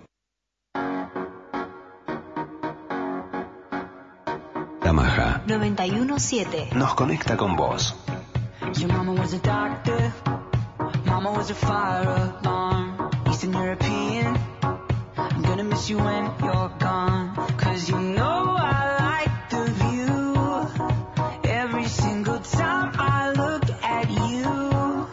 [4.83, 6.69] La Maja 917.
[6.75, 7.95] nos conecta con vos.
[8.77, 10.13] Your mama was a doctor,
[11.05, 14.37] mama was a fire alarm, Eastern European.
[15.17, 17.35] I'm gonna miss you when you're gone.
[17.57, 20.35] Cause you know I like the view.
[21.49, 25.07] Every single time I look at you,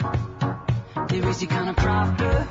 [1.07, 2.47] they raise you kinda proper.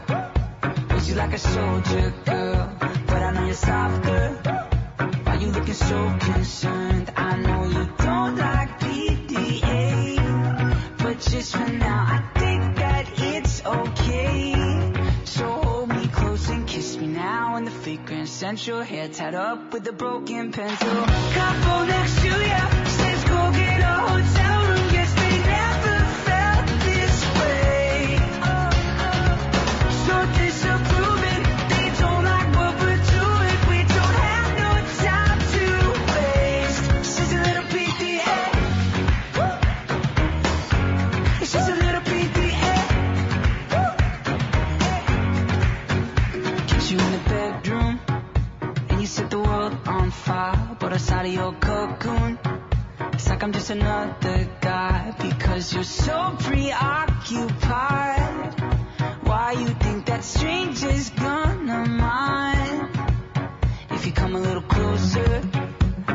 [0.90, 2.76] Raise you like a soldier girl,
[3.06, 4.65] but I know you're softer.
[5.56, 7.10] Looking so concerned?
[7.16, 10.18] I know you don't like PDA.
[10.98, 14.92] But just for now, I think that it's okay.
[15.24, 18.82] So hold me close and kiss me now in the fake Grand Central.
[18.82, 20.88] Hair tied up with a broken pencil.
[20.88, 24.95] Couple next to ya says go get a hotel room.
[51.26, 52.38] Outside of your cocoon,
[53.12, 55.14] it's like I'm just another guy.
[55.20, 57.54] Because you're so preoccupied.
[59.22, 62.90] Why you think that stranger's gonna mind?
[63.90, 65.42] If you come a little closer,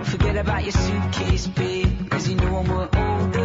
[0.04, 2.10] forget about your suitcase, babe.
[2.10, 3.41] Cause you know we're older,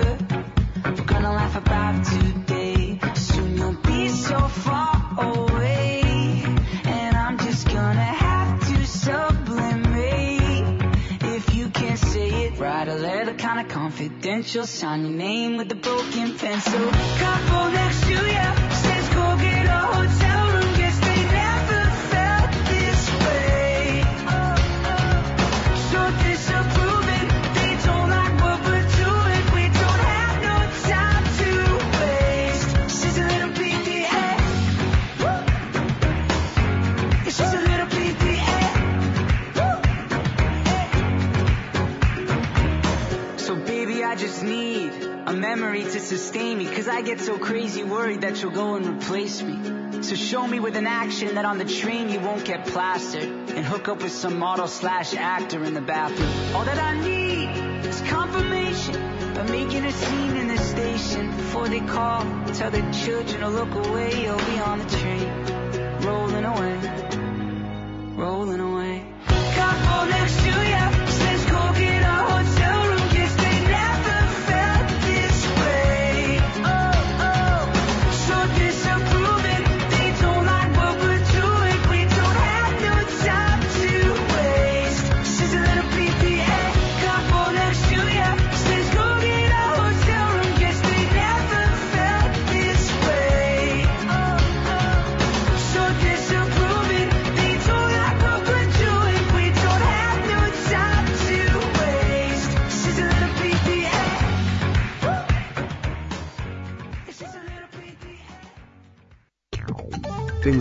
[14.37, 14.67] confidential.
[14.67, 16.91] Sign your name with a broken pencil.
[17.19, 20.66] Couple next to ya says go get a hotel room.
[45.57, 46.67] Memory to sustain me.
[46.67, 50.03] Cause I get so crazy worried that you'll go and replace me.
[50.03, 53.25] So show me with an action that on the train you won't get plastered.
[53.25, 56.55] And hook up with some model slash actor in the bathroom.
[56.55, 58.97] All that I need is confirmation
[59.39, 61.31] of making a scene in the station.
[61.31, 62.21] Before they call,
[62.53, 64.25] tell the children to look away.
[64.25, 65.26] You'll be on the train,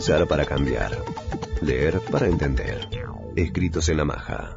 [0.06, 0.92] Para cambiar.
[1.62, 2.88] Leer para entender.
[3.36, 4.56] Escritos en la maja.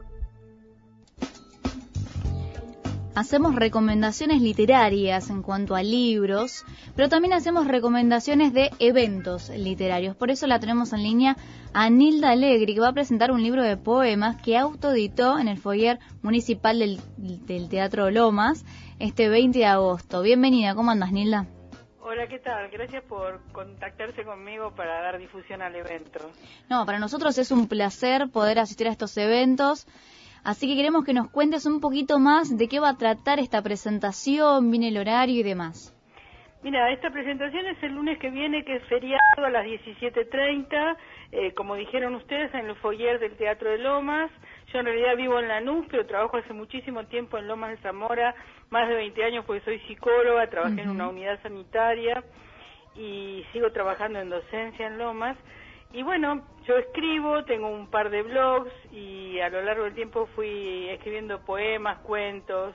[3.14, 10.14] hacemos recomendaciones literarias en cuanto a libros, pero también hacemos recomendaciones de eventos literarios.
[10.14, 11.36] Por eso la tenemos en línea
[11.72, 15.58] a Nilda Alegri, que va a presentar un libro de poemas que autoeditó en el
[15.58, 18.64] foyer municipal del, del Teatro Lomas
[19.00, 20.22] este 20 de agosto.
[20.22, 21.48] Bienvenida, ¿cómo andas, Nilda?
[22.10, 22.70] Hola, ¿qué tal?
[22.70, 26.20] Gracias por contactarse conmigo para dar difusión al evento.
[26.70, 29.86] No, para nosotros es un placer poder asistir a estos eventos.
[30.42, 33.60] Así que queremos que nos cuentes un poquito más de qué va a tratar esta
[33.60, 35.94] presentación, viene el horario y demás.
[36.62, 40.96] Mira, esta presentación es el lunes que viene, que es feriado a las 17.30,
[41.30, 44.30] eh, como dijeron ustedes, en el foyer del Teatro de Lomas.
[44.72, 48.34] Yo en realidad vivo en Lanús, pero trabajo hace muchísimo tiempo en Lomas de Zamora,
[48.70, 52.22] más de 20 años porque soy psicóloga, trabajé en una unidad sanitaria
[52.96, 55.36] y sigo trabajando en docencia en Lomas.
[55.92, 60.26] Y bueno, yo escribo, tengo un par de blogs y a lo largo del tiempo
[60.34, 62.74] fui escribiendo poemas, cuentos.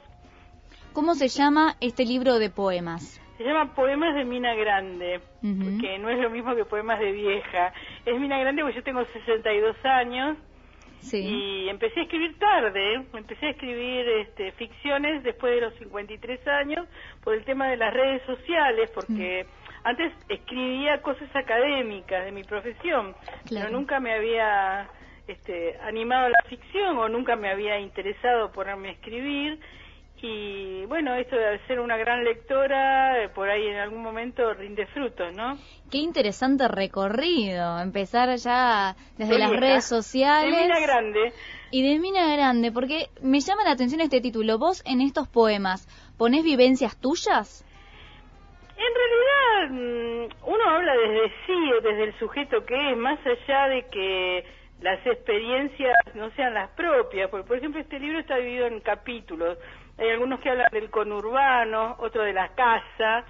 [0.93, 3.19] ¿Cómo se llama este libro de poemas?
[3.37, 5.79] Se llama Poemas de Mina Grande, Ujú.
[5.81, 7.73] que no es lo mismo que Poemas de Vieja.
[8.05, 10.37] Es Mina Grande porque yo tengo 62 años
[11.11, 13.05] y empecé a escribir tarde.
[13.13, 16.87] Empecé a escribir este, ficciones después de los 53 años
[17.23, 19.45] por el tema de las redes sociales, porque
[19.83, 23.15] antes escribía cosas académicas de mi profesión,
[23.49, 24.89] pero nunca me había
[25.27, 29.59] este, animado a la ficción o nunca me había interesado ponerme a escribir.
[30.25, 34.85] Y bueno, esto de ser una gran lectora, eh, por ahí en algún momento rinde
[34.85, 35.57] frutos, ¿no?
[35.91, 40.55] Qué interesante recorrido, empezar ya desde De las redes sociales.
[40.55, 41.33] De Mina Grande.
[41.71, 44.57] Y de Mina Grande, porque me llama la atención este título.
[44.57, 47.65] Vos en estos poemas, ¿ponés vivencias tuyas?
[48.77, 53.67] En realidad, mm, uno habla desde sí o desde el sujeto que es, más allá
[53.67, 54.45] de que
[54.79, 57.29] las experiencias no sean las propias.
[57.29, 59.57] Porque, por ejemplo, este libro está dividido en capítulos.
[59.97, 63.23] Hay algunos que hablan del conurbano, otro de la casa,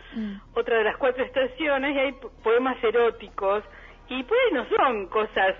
[0.53, 3.63] otra de las cuatro estaciones, y hay po- poemas eróticos.
[4.09, 5.55] Y pues no son cosas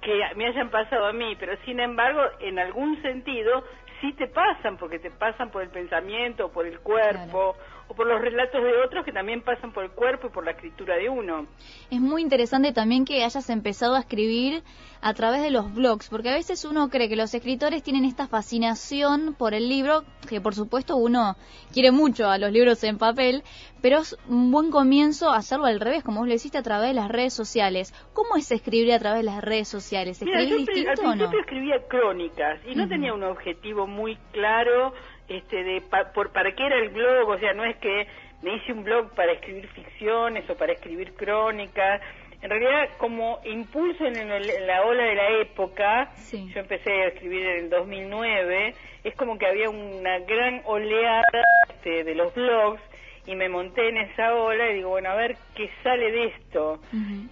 [0.00, 3.64] que me hayan pasado a mí, pero sin embargo, en algún sentido,
[4.00, 7.56] sí te pasan, porque te pasan por el pensamiento, o por el cuerpo,
[7.90, 10.52] o por los relatos de otros que también pasan por el cuerpo y por la
[10.52, 11.46] escritura de uno.
[11.90, 14.62] Es muy interesante también que hayas empezado a escribir
[15.02, 18.28] a través de los blogs, porque a veces uno cree que los escritores tienen esta
[18.28, 21.36] fascinación por el libro, que por supuesto uno
[21.72, 23.42] quiere mucho a los libros en papel,
[23.82, 26.94] pero es un buen comienzo hacerlo al revés, como vos lo hiciste a través de
[26.94, 27.92] las redes sociales.
[28.12, 30.20] ¿Cómo es escribir a través de las redes sociales?
[30.22, 31.38] Mira, ¿Escribís yo al distinto o no?
[31.38, 34.92] escribía crónicas y no tenía un objetivo muy claro
[35.28, 38.06] este de pa- por para qué era el blog, o sea, no es que
[38.42, 42.00] me hice un blog para escribir ficciones o para escribir crónicas.
[42.42, 46.10] En realidad, como impulso en, el- en la ola de la época,
[46.48, 48.74] yo empecé a escribir en el 2009,
[49.04, 51.22] es como que había una gran oleada
[51.68, 52.80] este, de los blogs
[53.26, 56.80] y me monté en esa ola y digo, bueno, a ver qué sale de esto.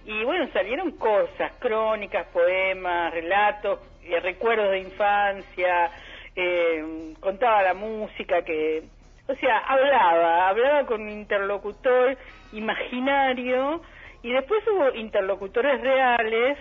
[0.05, 5.91] Y bueno, salieron cosas, crónicas, poemas, relatos, eh, recuerdos de infancia,
[6.35, 8.83] eh, contaba la música que,
[9.27, 12.17] o sea, hablaba, hablaba con un interlocutor
[12.53, 13.81] imaginario
[14.21, 16.57] y después hubo interlocutores reales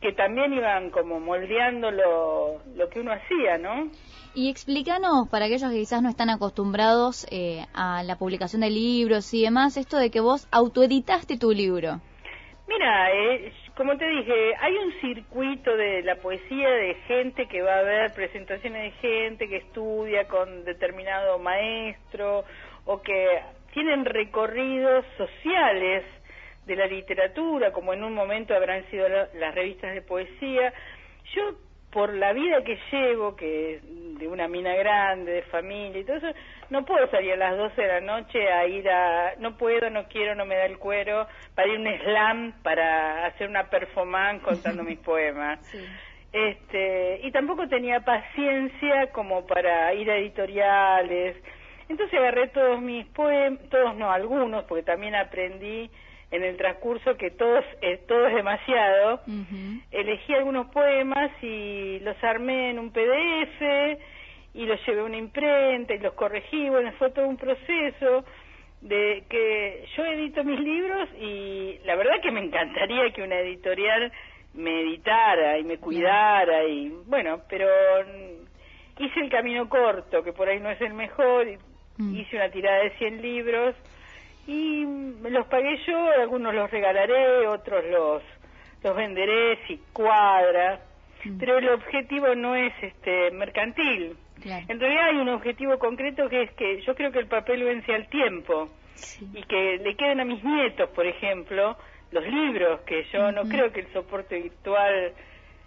[0.00, 3.88] que también iban como moldeando lo, lo que uno hacía, ¿no?
[4.34, 9.32] Y explícanos, para aquellos que quizás no están acostumbrados eh, a la publicación de libros
[9.34, 12.00] y demás, esto de que vos autoeditaste tu libro.
[12.66, 17.78] Mira, eh, como te dije, hay un circuito de la poesía de gente que va
[17.80, 22.44] a ver presentaciones de gente que estudia con determinado maestro
[22.86, 23.40] o que
[23.74, 26.04] tienen recorridos sociales
[26.64, 30.72] de la literatura, como en un momento habrán sido la- las revistas de poesía.
[31.34, 31.42] Yo,
[31.92, 33.82] por la vida que llevo, que es
[34.18, 36.32] de una mina grande, de familia y todo eso,
[36.70, 39.34] no puedo salir a las 12 de la noche a ir a...
[39.38, 43.26] No puedo, no quiero, no me da el cuero, para ir a un slam, para
[43.26, 45.60] hacer una performance contando mis poemas.
[46.32, 51.36] Este, y tampoco tenía paciencia como para ir a editoriales.
[51.90, 55.90] Entonces agarré todos mis poemas, todos no, algunos, porque también aprendí
[56.32, 59.20] en el transcurso que todos, eh, todo es demasiado.
[59.90, 64.00] Elegí algunos poemas y los armé en un PDF
[64.54, 66.70] y los llevé a una imprenta y los corregí.
[66.70, 68.24] Bueno, fue todo un proceso
[68.80, 74.10] de que yo edito mis libros y la verdad que me encantaría que una editorial
[74.54, 77.66] me editara y me cuidara y bueno, pero
[78.06, 81.58] mm, hice el camino corto, que por ahí no es el mejor, y
[82.20, 83.76] hice una tirada de 100 libros
[84.46, 84.84] y
[85.28, 88.22] los pagué yo, algunos los regalaré, otros los
[88.82, 90.80] los venderé si cuadra,
[91.38, 94.16] pero el objetivo no es este mercantil.
[94.40, 94.66] Claro.
[94.68, 97.94] En realidad hay un objetivo concreto que es que yo creo que el papel vence
[97.94, 98.70] al tiempo
[99.32, 101.76] y que le queden a mis nietos, por ejemplo,
[102.10, 105.12] los libros, que yo no creo que el soporte virtual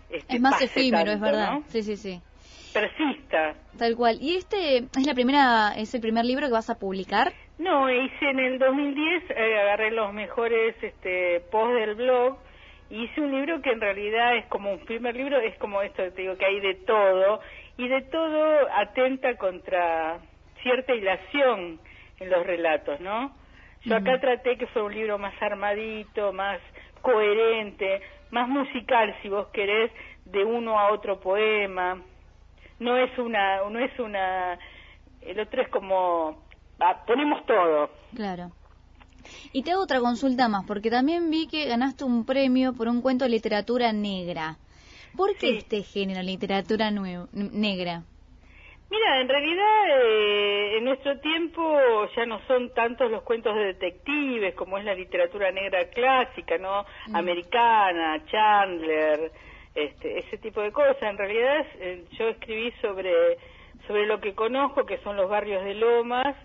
[0.10, 1.54] este, Es más efímero, es verdad.
[1.54, 1.64] ¿no?
[1.68, 2.22] Sí, sí, sí.
[2.74, 3.56] Persista.
[3.78, 4.18] Tal cual.
[4.22, 7.34] ¿Y este es la primera, es el primer libro que vas a publicar?
[7.58, 12.38] No, hice en el 2010, eh, agarré los mejores este, posts del blog
[12.90, 16.04] y hice un libro que en realidad es como un primer libro, es como esto,
[16.12, 17.40] te digo que hay de todo
[17.78, 20.20] y de todo atenta contra
[20.62, 21.80] cierta hilación
[22.20, 23.34] en los relatos, ¿no?
[23.84, 26.60] Yo acá traté que fuera un libro más armadito, más
[27.02, 28.02] coherente,
[28.32, 29.92] más musical, si vos querés,
[30.26, 32.02] de uno a otro poema.
[32.80, 34.58] No es una, no es una,
[35.22, 36.45] el otro es como,
[37.06, 37.90] ponemos todo.
[38.16, 38.52] Claro.
[39.54, 43.02] Y te hago otra consulta más, porque también vi que ganaste un premio por un
[43.02, 44.58] cuento de literatura negra.
[45.16, 48.04] ¿Por qué este género, literatura negra?
[48.90, 51.80] Mira, en realidad eh, en nuestro tiempo
[52.16, 56.86] ya no son tantos los cuentos de detectives como es la literatura negra clásica, ¿no?
[57.14, 59.32] Americana, Chandler,
[59.74, 61.02] este, ese tipo de cosas.
[61.02, 63.38] En realidad eh, yo escribí sobre
[63.88, 66.36] sobre lo que conozco, que son los barrios de Lomas,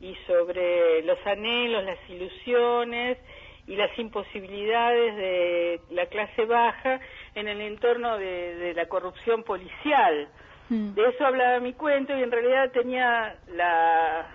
[0.00, 3.18] y sobre los anhelos, las ilusiones
[3.66, 7.00] y las imposibilidades de la clase baja
[7.34, 10.28] en el entorno de, de la corrupción policial.
[10.70, 14.26] De eso hablaba mi cuento y en realidad tenía la,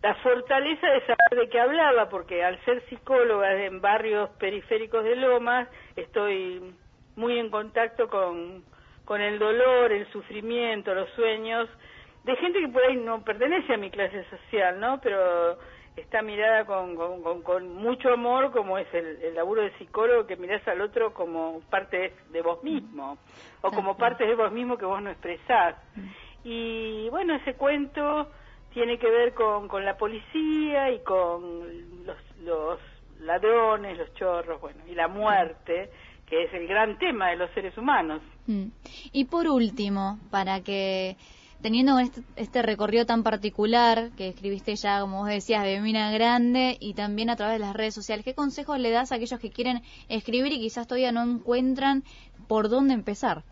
[0.00, 5.16] la fortaleza de saber de qué hablaba, porque al ser psicóloga en barrios periféricos de
[5.16, 6.74] Lomas, estoy
[7.16, 8.62] muy en contacto con,
[9.04, 11.68] con el dolor, el sufrimiento, los sueños
[12.24, 15.00] de gente que por ahí no pertenece a mi clase social, ¿no?
[15.00, 15.58] Pero
[15.96, 20.26] está mirada con, con, con- con mucho amor, como es el, el laburo de psicólogo,
[20.26, 23.18] que mirás al otro como parte de, vos mismo,
[23.62, 25.76] o como parte de vos mismo que vos no expresás.
[26.42, 28.28] Y bueno, ese cuento
[28.72, 32.80] tiene que ver con, con la policía y con los, los
[33.20, 35.90] ladrones, los chorros, bueno, y la muerte,
[36.26, 38.20] que es el gran tema de los seres humanos.
[38.46, 38.66] Mm.
[39.12, 41.16] Y por último, para que
[41.64, 46.76] teniendo este, este recorrido tan particular que escribiste ya, como vos decías, de Mina Grande
[46.78, 49.50] y también a través de las redes sociales, ¿qué consejos le das a aquellos que
[49.50, 52.02] quieren escribir y quizás todavía no encuentran
[52.48, 53.44] por dónde empezar?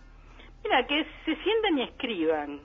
[0.63, 2.61] Mira, que se sientan y escriban.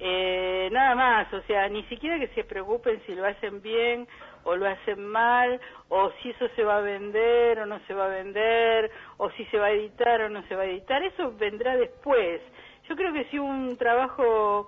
[0.00, 4.08] Eh, nada más, o sea, ni siquiera que se preocupen si lo hacen bien
[4.42, 8.06] o lo hacen mal, o si eso se va a vender o no se va
[8.06, 11.32] a vender, o si se va a editar o no se va a editar, eso
[11.38, 12.40] vendrá después.
[12.88, 14.66] Yo creo que si un trabajo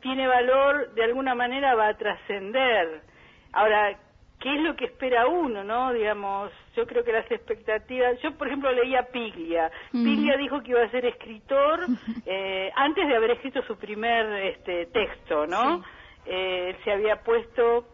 [0.00, 3.00] tiene valor, de alguna manera va a trascender.
[3.52, 3.98] Ahora,
[4.40, 5.92] ¿qué es lo que espera uno, no?
[5.92, 8.20] Digamos, yo creo que las expectativas...
[8.22, 9.70] Yo, por ejemplo, leía Piglia.
[9.92, 10.04] Mm.
[10.04, 11.80] Piglia dijo que iba a ser escritor
[12.26, 15.82] eh, antes de haber escrito su primer este, texto, ¿no?
[16.26, 17.86] Eh, él se había puesto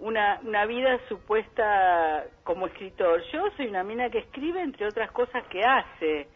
[0.00, 3.22] una, una vida supuesta como escritor.
[3.32, 6.28] Yo soy una mina que escribe, entre otras cosas, que hace.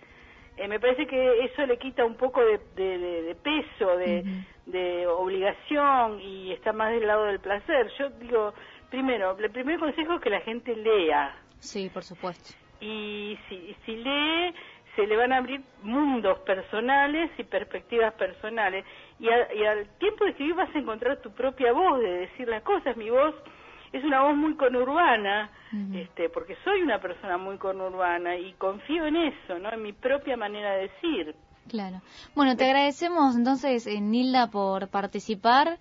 [0.56, 4.22] Eh, me parece que eso le quita un poco de, de- de- de peso, de,
[4.68, 7.90] de obligación y está más del lado del placer.
[7.98, 8.54] Yo digo,
[8.90, 11.34] primero, el primer consejo es que la gente lea.
[11.58, 12.54] Sí, por supuesto.
[12.80, 14.54] Y si, si lee,
[14.94, 18.84] se le van a abrir mundos personales y perspectivas personales.
[19.18, 22.46] Y, a- y al tiempo de escribir vas a encontrar tu propia voz de decir
[22.48, 22.96] las cosas.
[22.96, 23.34] Mi voz
[23.92, 25.50] es una voz muy conurbana,
[25.94, 29.72] este, porque soy una persona muy conurbana y confío en eso, ¿no?
[29.72, 31.34] En mi propia manera de decir.
[31.68, 32.00] Claro.
[32.34, 35.78] Bueno, te agradecemos entonces, eh, Nilda, por participar.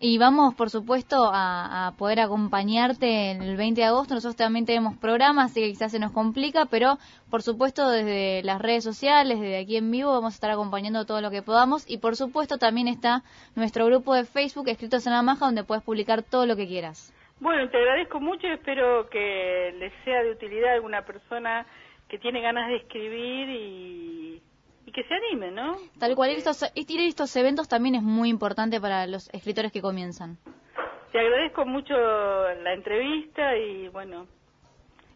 [0.00, 4.14] Y vamos, por supuesto, a, poder acompañarte el 20 de agosto.
[4.14, 6.98] Nosotros también tenemos programas, así que quizás se nos complica, pero
[7.30, 11.20] por supuesto desde las redes sociales, desde aquí en vivo, vamos a estar acompañando todo
[11.20, 11.84] lo que podamos.
[11.90, 13.24] Y por supuesto también está
[13.56, 17.12] nuestro grupo de Facebook, Escritos en la Maja, donde puedes publicar todo lo que quieras.
[17.40, 21.66] Bueno, te agradezco mucho y espero que les sea de utilidad a alguna persona
[22.08, 24.42] que tiene ganas de escribir y,
[24.88, 25.76] y que se anime, ¿no?
[25.98, 29.82] Tal cual, ir estos, ir estos eventos también es muy importante para los escritores que
[29.82, 30.38] comienzan.
[31.12, 34.26] Te agradezco mucho la entrevista y bueno,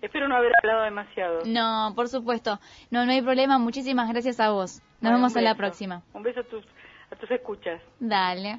[0.02, 1.40] espero no haber hablado demasiado.
[1.46, 2.58] No, por supuesto.
[2.90, 3.58] No, no hay problema.
[3.58, 4.80] Muchísimas gracias a vos.
[4.80, 6.02] Nos Bueno, vemos en la próxima.
[6.12, 6.64] Un beso a tus,
[7.10, 7.80] a tus escuchas.
[7.98, 8.58] Dale.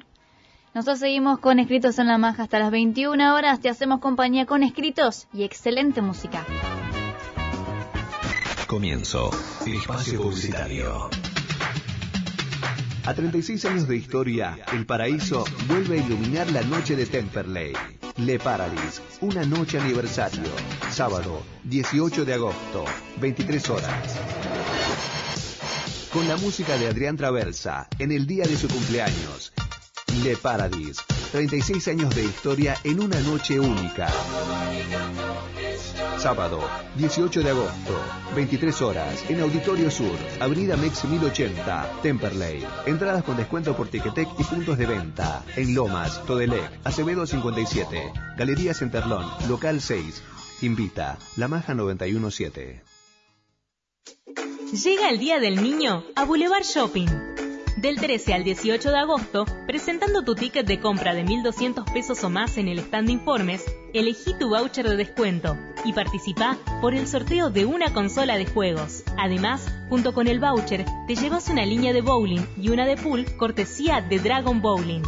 [0.74, 3.60] Nosotros seguimos con Escritos en la Maja hasta las 21 horas.
[3.60, 6.44] Te hacemos compañía con escritos y excelente música.
[8.74, 9.30] Comienzo.
[9.64, 11.08] Espacio Publicitario.
[13.04, 17.72] A 36 años de historia, El Paraíso vuelve a iluminar la noche de Temperley.
[18.16, 20.50] Le Paradis, una noche aniversario.
[20.90, 22.84] Sábado, 18 de agosto,
[23.20, 24.18] 23 horas.
[26.12, 29.52] con la música de Adrián Traversa en el día de su cumpleaños.
[30.24, 30.96] Le Paradis,
[31.30, 34.08] 36 años de historia en una noche única.
[36.24, 36.58] Sábado,
[36.96, 38.00] 18 de agosto,
[38.34, 42.64] 23 horas, en Auditorio Sur, Avenida Mex 1080, Temperley.
[42.86, 45.44] Entradas con descuento por Ticketek y puntos de venta.
[45.54, 50.22] En Lomas, Todelec, Acevedo 57, Galería Centerlón, Local 6.
[50.62, 52.82] Invita, La Maja 917.
[54.82, 57.23] Llega el Día del Niño a Boulevard Shopping.
[57.84, 62.30] Del 13 al 18 de agosto, presentando tu ticket de compra de 1.200 pesos o
[62.30, 63.62] más en el stand de informes,
[63.92, 69.02] elegí tu voucher de descuento y participa por el sorteo de una consola de juegos.
[69.18, 73.26] Además, junto con el voucher, te llevas una línea de bowling y una de pool
[73.36, 75.02] cortesía de Dragon Bowling.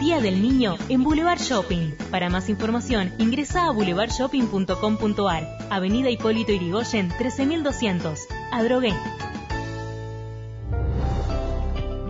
[0.00, 1.92] Día del Niño en Boulevard Shopping.
[2.10, 5.58] Para más información, ingresa a boulevardshopping.com.ar.
[5.70, 8.26] Avenida Hipólito Irigoyen, 13200.
[8.50, 8.94] Adrogué.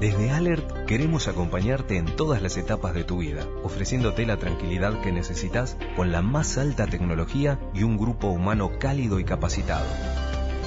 [0.01, 5.13] Desde Alert queremos acompañarte en todas las etapas de tu vida, ofreciéndote la tranquilidad que
[5.13, 9.85] necesitas con la más alta tecnología y un grupo humano cálido y capacitado.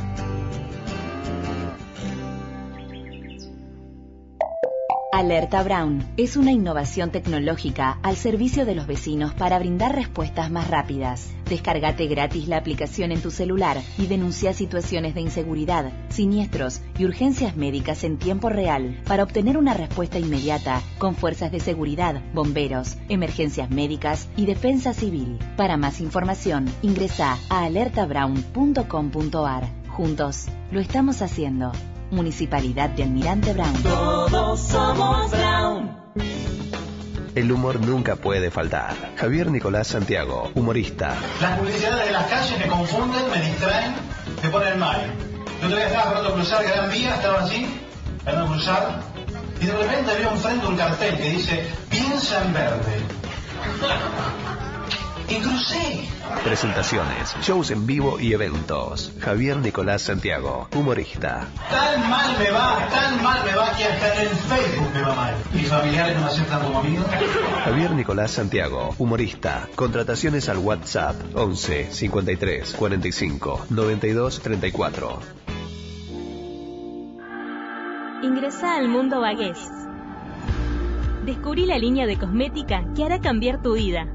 [5.19, 10.71] Alerta Brown es una innovación tecnológica al servicio de los vecinos para brindar respuestas más
[10.71, 11.35] rápidas.
[11.51, 17.57] Descárgate gratis la aplicación en tu celular y denuncia situaciones de inseguridad, siniestros y urgencias
[17.57, 23.71] médicas en tiempo real para obtener una respuesta inmediata con fuerzas de seguridad, bomberos, emergencias
[23.71, 25.37] médicas y defensa civil.
[25.57, 29.69] Para más información, ingresa a alertabrown.com.ar.
[29.89, 31.73] Juntos, lo estamos haciendo.
[32.11, 33.83] Municipalidad de Almirante Brown.
[33.83, 35.99] Todos somos Brown.
[37.35, 38.95] El humor nunca puede faltar.
[39.17, 41.17] Javier Nicolás Santiago, humorista.
[41.41, 43.95] Las publicidades de las calles me confunden, me distraen,
[44.43, 45.15] me ponen mal.
[45.61, 47.67] Yo otro día estaba Fernando Cruzar, Gran Vía, estaba así,
[48.25, 49.01] Fernando Cruzar,
[49.61, 53.03] y de repente veo enfrente un cartel que dice, piensa en verde.
[55.31, 56.09] Y crucé.
[56.43, 59.13] Presentaciones, shows en vivo y eventos.
[59.21, 61.49] Javier Nicolás Santiago, humorista.
[61.71, 65.15] Tan mal me va, tan mal me va que hasta en el Facebook me va
[65.15, 65.35] mal.
[65.53, 67.05] Mis familiares no me aceptan como amigo.
[67.65, 69.69] Javier Nicolás Santiago, humorista.
[69.75, 75.19] Contrataciones al WhatsApp 11 53 45 92 34.
[78.23, 79.59] Ingresa al mundo Bagués.
[81.25, 84.07] Descubrí la línea de cosmética que hará cambiar tu vida.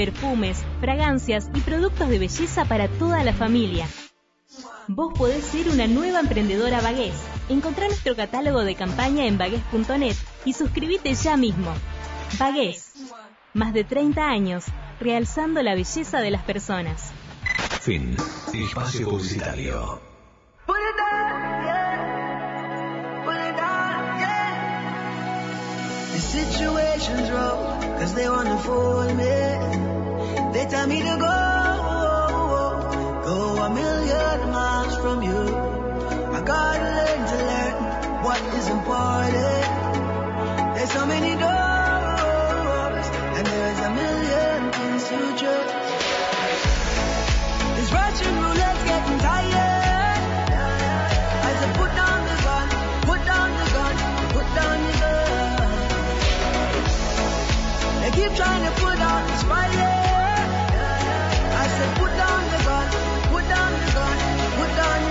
[0.00, 3.86] Perfumes, fragancias y productos de belleza para toda la familia.
[4.88, 7.12] Vos podés ser una nueva emprendedora Bagués.
[7.50, 11.74] Encontrá nuestro catálogo de campaña en bagués.net y suscríbete ya mismo.
[12.38, 12.94] Bagués.
[13.52, 14.64] Más de 30 años,
[15.00, 17.12] realzando la belleza de las personas.
[17.82, 18.16] Fin.
[18.54, 20.00] Espacio publicitario.
[26.14, 27.28] The situation's
[28.00, 29.89] cause they wanna fool me.
[30.52, 31.38] They tell me to go,
[33.24, 35.42] go a million miles from you.
[36.36, 37.74] I gotta learn to learn
[38.24, 39.66] what is important.
[40.74, 43.06] There's so many doors,
[43.36, 45.72] and there is a million things to choose.
[47.76, 50.22] This Russian roulette's getting tired.
[51.46, 51.50] I
[51.80, 52.66] put down the gun,
[53.10, 53.94] put down the gun,
[54.34, 55.20] put down the gun.
[58.00, 59.89] They keep trying to put out the fire.
[61.80, 62.88] Put down the gun,
[63.32, 64.18] put down the gun,
[64.58, 65.09] put down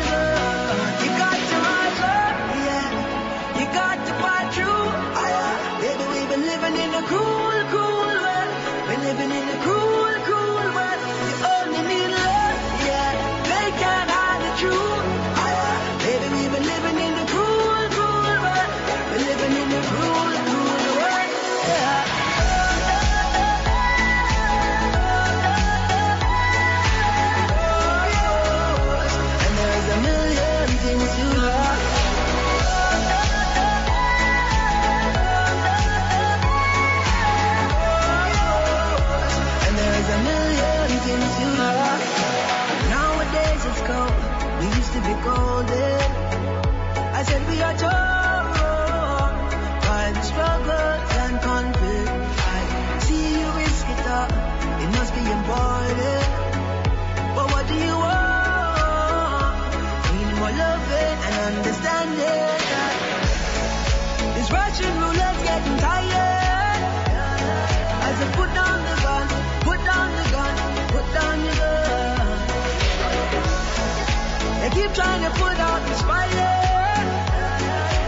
[74.90, 76.30] keep trying to put out this fire.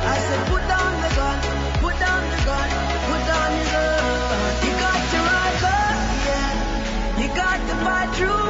[0.03, 1.37] I said, put down the gun,
[1.79, 2.69] put down the gun,
[3.09, 3.91] put down the gun.
[4.65, 5.95] You got to rise up,
[6.27, 7.21] yeah.
[7.21, 8.40] You got to fight through.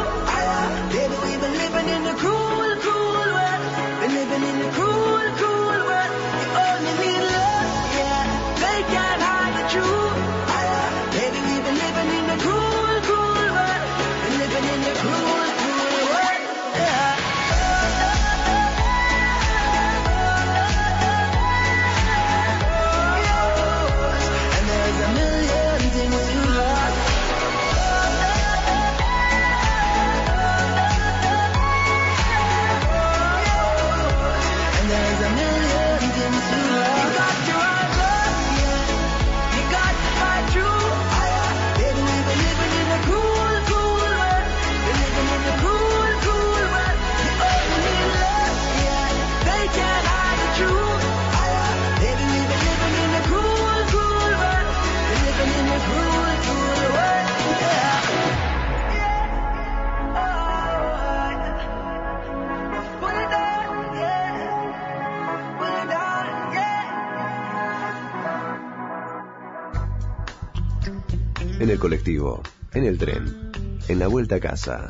[72.74, 73.52] En el tren,
[73.90, 74.90] en la vuelta a casa.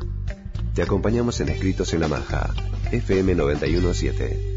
[0.75, 2.53] Te acompañamos en Escritos en la Maja,
[2.91, 4.51] FM 917.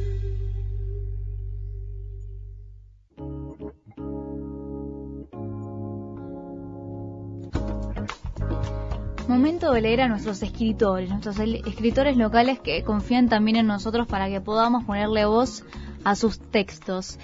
[9.27, 14.29] Momento de leer a nuestros escritores, nuestros escritores locales que confían también en nosotros para
[14.29, 15.65] que podamos ponerle voz
[16.05, 17.19] a sus textos.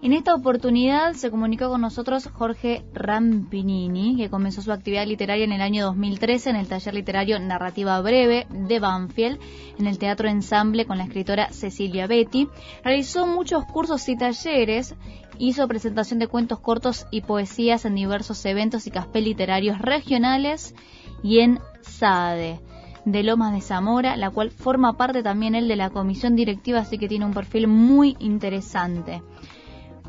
[0.00, 5.50] En esta oportunidad se comunicó con nosotros Jorge Rampinini, que comenzó su actividad literaria en
[5.50, 9.40] el año 2013 en el taller literario Narrativa Breve de Banfield,
[9.76, 12.48] en el Teatro Ensamble con la escritora Cecilia Betty.
[12.84, 14.94] Realizó muchos cursos y talleres,
[15.36, 20.76] hizo presentación de cuentos cortos y poesías en diversos eventos y cafés literarios regionales
[21.24, 22.60] y en SADE
[23.04, 26.98] de Lomas de Zamora, la cual forma parte también él de la comisión directiva, así
[26.98, 29.22] que tiene un perfil muy interesante.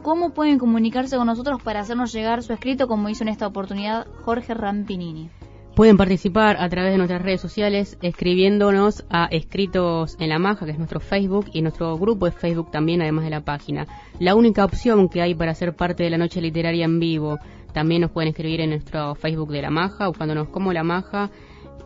[0.01, 4.07] ¿Cómo pueden comunicarse con nosotros para hacernos llegar su escrito como hizo en esta oportunidad
[4.23, 5.29] Jorge Rampinini?
[5.75, 10.71] Pueden participar a través de nuestras redes sociales escribiéndonos a Escritos en la Maja, que
[10.71, 13.87] es nuestro Facebook, y nuestro grupo de Facebook también, además de la página.
[14.19, 17.37] La única opción que hay para ser parte de la noche literaria en vivo,
[17.73, 21.29] también nos pueden escribir en nuestro Facebook de la Maja, buscándonos como la Maja,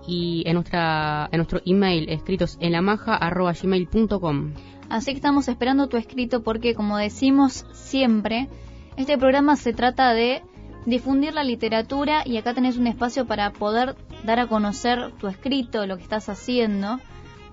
[0.07, 4.53] y en, nuestra, en nuestro email, escritos en la maja, arroba gmail.com.
[4.90, 8.50] Así que estamos esperando tu escrito porque, como decimos siempre,
[8.98, 10.44] este programa se trata de
[10.86, 15.86] difundir la literatura y acá tenés un espacio para poder dar a conocer tu escrito,
[15.88, 17.00] lo que estás haciendo.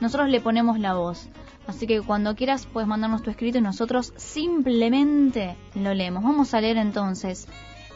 [0.01, 1.29] Nosotros le ponemos la voz.
[1.67, 6.25] Así que cuando quieras puedes mandarnos tu escrito y nosotros simplemente lo leemos.
[6.25, 7.47] Vamos a leer entonces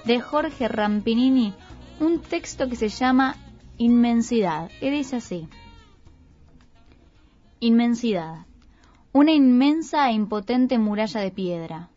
[0.04, 1.54] de Jorge Rampinini
[2.00, 3.36] un texto que se llama
[3.78, 4.70] Inmensidad.
[4.80, 5.48] Y dice así.
[7.60, 8.46] Inmensidad.
[9.16, 11.88] Una inmensa e impotente muralla de piedra.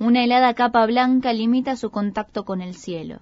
[0.00, 3.20] Una helada capa blanca limita su contacto con el cielo.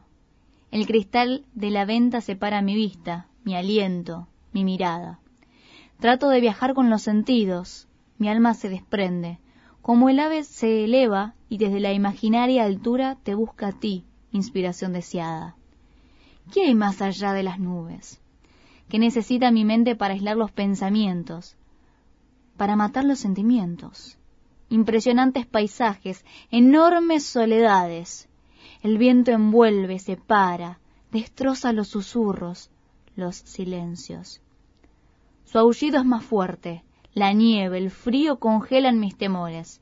[0.70, 5.18] El cristal de la venta separa mi vista, mi aliento, mi mirada.
[6.00, 7.86] Trato de viajar con los sentidos.
[8.16, 9.40] Mi alma se desprende.
[9.82, 14.94] Como el ave se eleva y desde la imaginaria altura te busca a ti, inspiración
[14.94, 15.54] deseada.
[16.50, 18.22] ¿Qué hay más allá de las nubes?
[18.88, 21.58] ¿Qué necesita mi mente para aislar los pensamientos?
[22.56, 24.16] Para matar los sentimientos.
[24.68, 28.28] Impresionantes paisajes, enormes soledades.
[28.82, 30.78] El viento envuelve, separa,
[31.10, 32.70] destroza los susurros,
[33.16, 34.40] los silencios.
[35.44, 36.82] Su aullido es más fuerte,
[37.12, 39.80] la nieve, el frío congelan mis temores,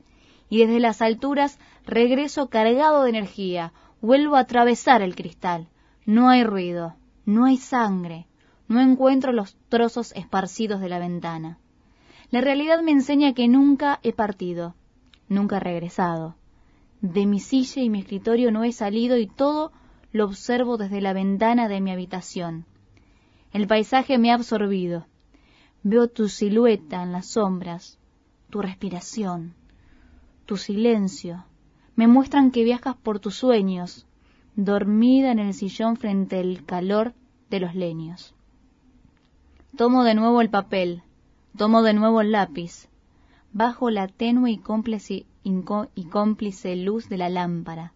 [0.49, 5.67] y desde las alturas regreso cargado de energía, vuelvo a atravesar el cristal.
[6.05, 6.95] No hay ruido,
[7.25, 8.27] no hay sangre,
[8.67, 11.57] no encuentro los trozos esparcidos de la ventana.
[12.33, 14.73] La realidad me enseña que nunca he partido,
[15.29, 16.35] nunca he regresado.
[16.99, 19.71] De mi silla y mi escritorio no he salido y todo
[20.11, 22.65] lo observo desde la ventana de mi habitación.
[23.51, 25.05] El paisaje me ha absorbido.
[25.83, 27.99] Veo tu silueta en las sombras,
[28.49, 29.53] tu respiración,
[30.47, 31.45] tu silencio.
[31.95, 34.07] Me muestran que viajas por tus sueños,
[34.55, 37.13] dormida en el sillón frente al calor
[37.51, 38.33] de los leños.
[39.77, 41.03] Tomo de nuevo el papel,
[41.57, 42.87] tomo de nuevo el lápiz,
[43.51, 47.93] bajo la tenue y cómplice, y cómplice luz de la lámpara.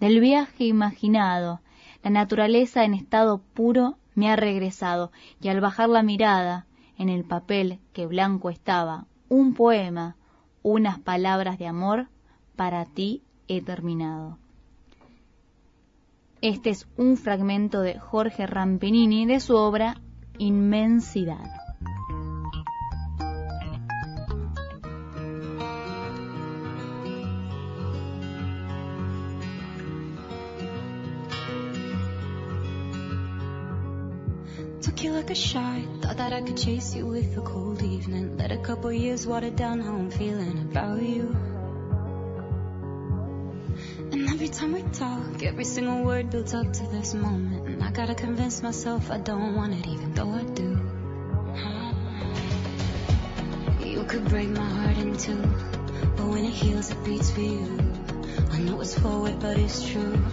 [0.00, 1.60] Del viaje imaginado,
[2.02, 5.10] la naturaleza en estado puro me ha regresado,
[5.40, 6.66] y al bajar la mirada,
[6.98, 10.16] en el papel que blanco estaba, un poema,
[10.62, 12.08] unas palabras de amor,
[12.56, 14.38] para ti he terminado.
[16.40, 20.00] Este es un fragmento de Jorge Rampinini de su obra
[20.38, 21.67] Inmensidad.
[35.28, 35.84] Took a.
[36.00, 38.38] Thought that I could chase you with a cold evening.
[38.38, 41.36] Let a couple years water down how I'm feeling about you.
[44.10, 47.68] And every time we talk, every single word builds up to this moment.
[47.68, 50.80] And I gotta convince myself I don't want it, even though I do.
[53.86, 55.42] You could break my heart in two,
[56.16, 57.78] but when it heals, it beats for you.
[58.50, 60.24] I know it's forward, but it's true.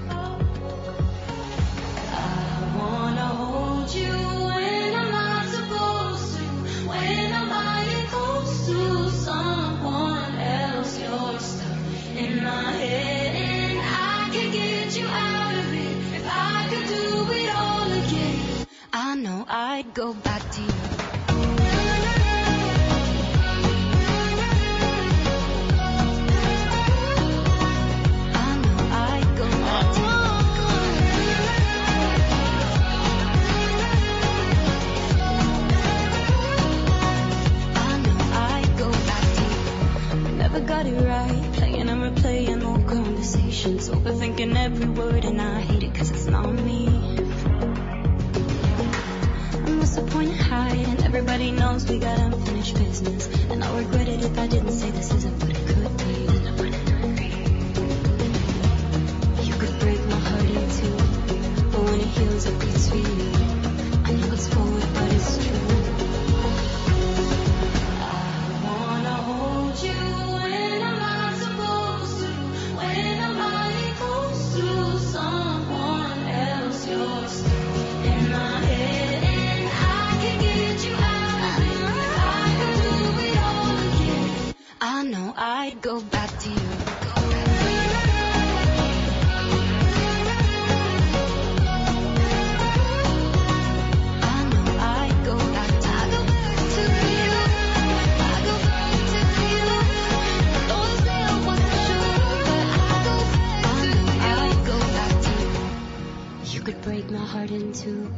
[2.14, 4.36] I wanna hold you
[19.96, 20.68] go back to you.
[28.34, 30.02] I know I'd go back to
[37.74, 39.44] I know I'd go back to
[40.20, 40.36] you.
[40.36, 41.54] Never got it right.
[41.54, 43.90] Playing and replaying old conversations.
[43.90, 47.15] Overthinking every word, and I hate it cause it's not me.
[49.96, 51.06] And what's the point in hiding?
[51.06, 53.28] Everybody knows we got unfinished business.
[53.50, 56.14] And I'll regret it if I didn't say this isn't what it could be.
[59.46, 60.98] You could break my heart in two.
[61.72, 63.32] But when it heals, it beats for you.
[64.04, 65.75] I know it's forward, but it's true.
[107.16, 108.14] My heart in two,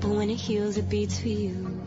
[0.00, 1.78] but when it heals, it beats for you.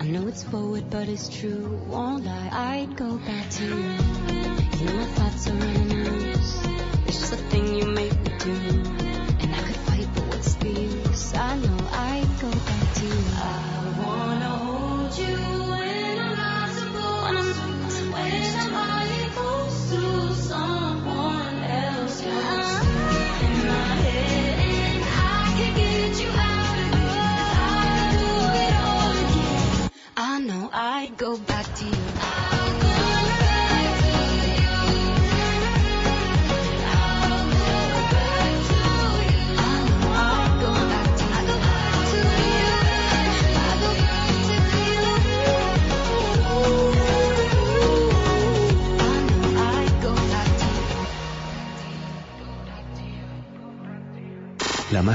[0.00, 1.80] I know it's forward, but it's true.
[1.88, 3.76] Won't lie, I'd go back to you.
[4.80, 5.23] You know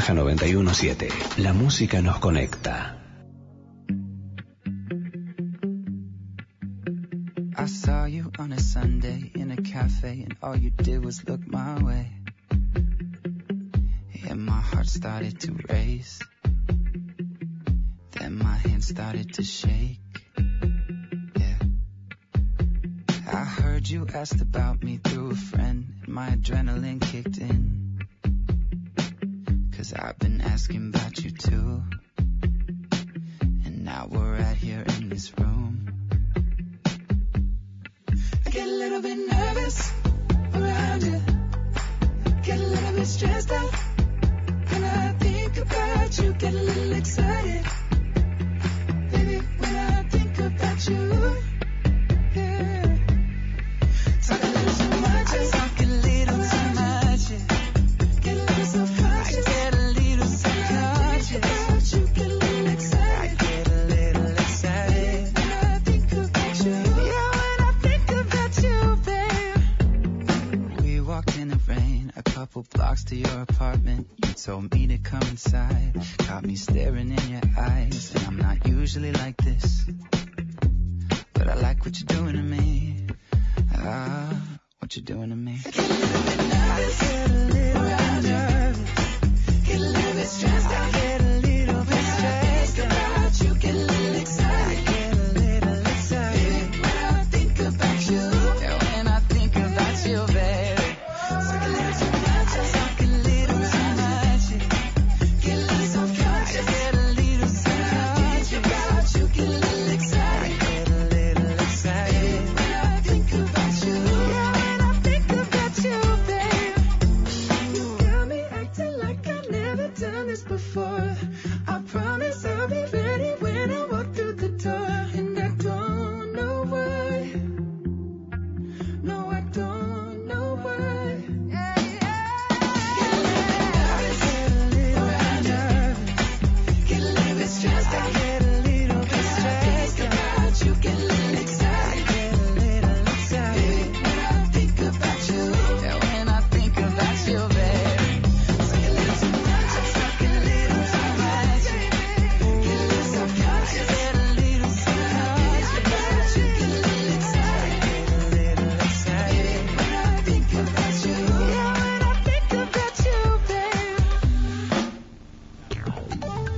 [0.09, 1.07] Maja 917.
[1.37, 2.68] La música nos conecta.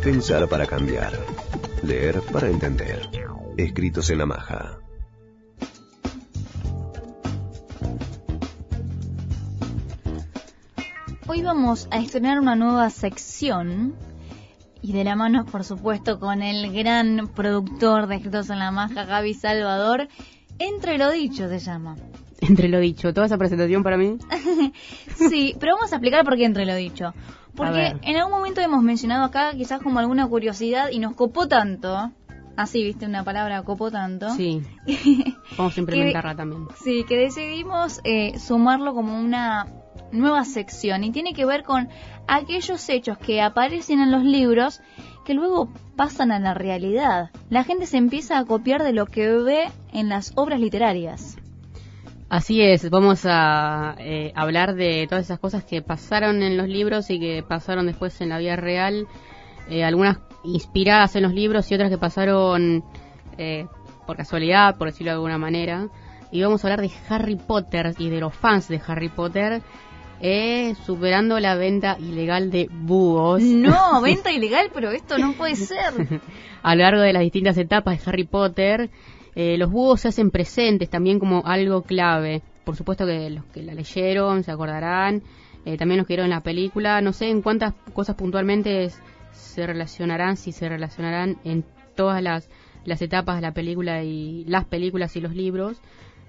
[0.03, 1.13] Pensar para cambiar.
[1.83, 3.07] Leer para entender.
[3.55, 4.79] Escritos en la maja.
[11.27, 13.93] Hoy vamos a estrenar una nueva sección
[14.81, 19.05] y de la mano, por supuesto, con el gran productor de Escritos en la Maja,
[19.05, 20.07] Gaby Salvador.
[20.57, 21.95] Entre lo dicho se llama.
[22.39, 24.17] Entre lo dicho, toda esa presentación para mí.
[25.15, 27.13] Sí, pero vamos a explicar por qué entre lo dicho.
[27.65, 32.11] Porque en algún momento hemos mencionado acá quizás como alguna curiosidad y nos copó tanto.
[32.57, 34.29] Así, viste, una palabra copó tanto.
[34.31, 34.61] Sí.
[35.57, 36.67] Vamos a implementarla también.
[36.83, 39.67] Sí, que decidimos eh, sumarlo como una
[40.11, 41.89] nueva sección y tiene que ver con
[42.27, 44.81] aquellos hechos que aparecen en los libros
[45.25, 47.29] que luego pasan a la realidad.
[47.49, 51.38] La gente se empieza a copiar de lo que ve en las obras literarias.
[52.31, 57.09] Así es, vamos a eh, hablar de todas esas cosas que pasaron en los libros
[57.09, 59.05] y que pasaron después en la vida real,
[59.69, 62.85] eh, algunas inspiradas en los libros y otras que pasaron
[63.37, 63.65] eh,
[64.07, 65.89] por casualidad, por decirlo de alguna manera.
[66.31, 69.61] Y vamos a hablar de Harry Potter y de los fans de Harry Potter,
[70.21, 73.41] eh, superando la venta ilegal de búhos.
[73.41, 76.21] No, venta ilegal, pero esto no puede ser.
[76.63, 78.89] a lo largo de las distintas etapas de Harry Potter,
[79.35, 82.41] eh, los búhos se hacen presentes también como algo clave.
[82.63, 85.23] Por supuesto que los que la leyeron se acordarán,
[85.65, 88.89] eh, también los que vieron la película, no sé en cuántas cosas puntualmente
[89.31, 91.63] se relacionarán, si se relacionarán en
[91.95, 92.49] todas las,
[92.85, 95.81] las etapas de la película y las películas y los libros,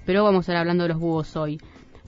[0.04, 1.60] pero vamos a estar hablando de los búhos hoy.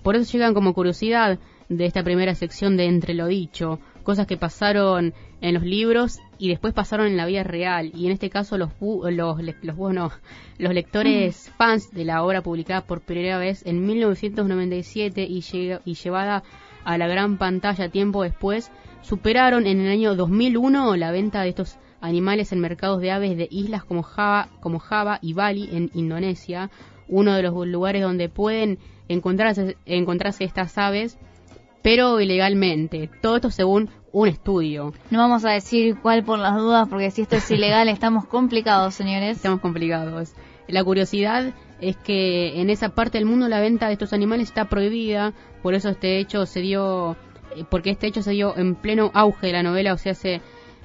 [0.03, 1.39] Por eso llegan como curiosidad
[1.69, 6.49] de esta primera sección de Entre lo Dicho, cosas que pasaron en los libros y
[6.49, 7.91] después pasaron en la vida real.
[7.95, 10.13] Y en este caso los, los, los, búhos no,
[10.59, 15.43] los lectores fans de la obra publicada por primera vez en 1997 y,
[15.85, 16.45] y llevada
[16.85, 18.71] a la gran pantalla tiempo después,
[19.03, 23.49] superaron en el año 2001 la venta de estos animales en mercados de aves de
[23.51, 26.71] islas como Java, como Java y Bali en Indonesia,
[27.09, 28.79] uno de los lugares donde pueden
[29.09, 31.19] encontrarse, encontrarse estas aves,
[31.85, 33.11] pero ilegalmente.
[33.21, 34.95] Todo esto según un estudio.
[35.11, 38.95] No vamos a decir cuál por las dudas, porque si esto es ilegal estamos complicados,
[38.95, 39.37] señores.
[39.37, 40.33] Estamos complicados.
[40.67, 41.53] La curiosidad
[41.83, 45.75] es que en esa parte del mundo la venta de estos animales está prohibida, por
[45.75, 47.19] eso este hecho se dio,
[47.55, 50.41] eh, porque este hecho se dio en pleno auge de la novela, o sea, hace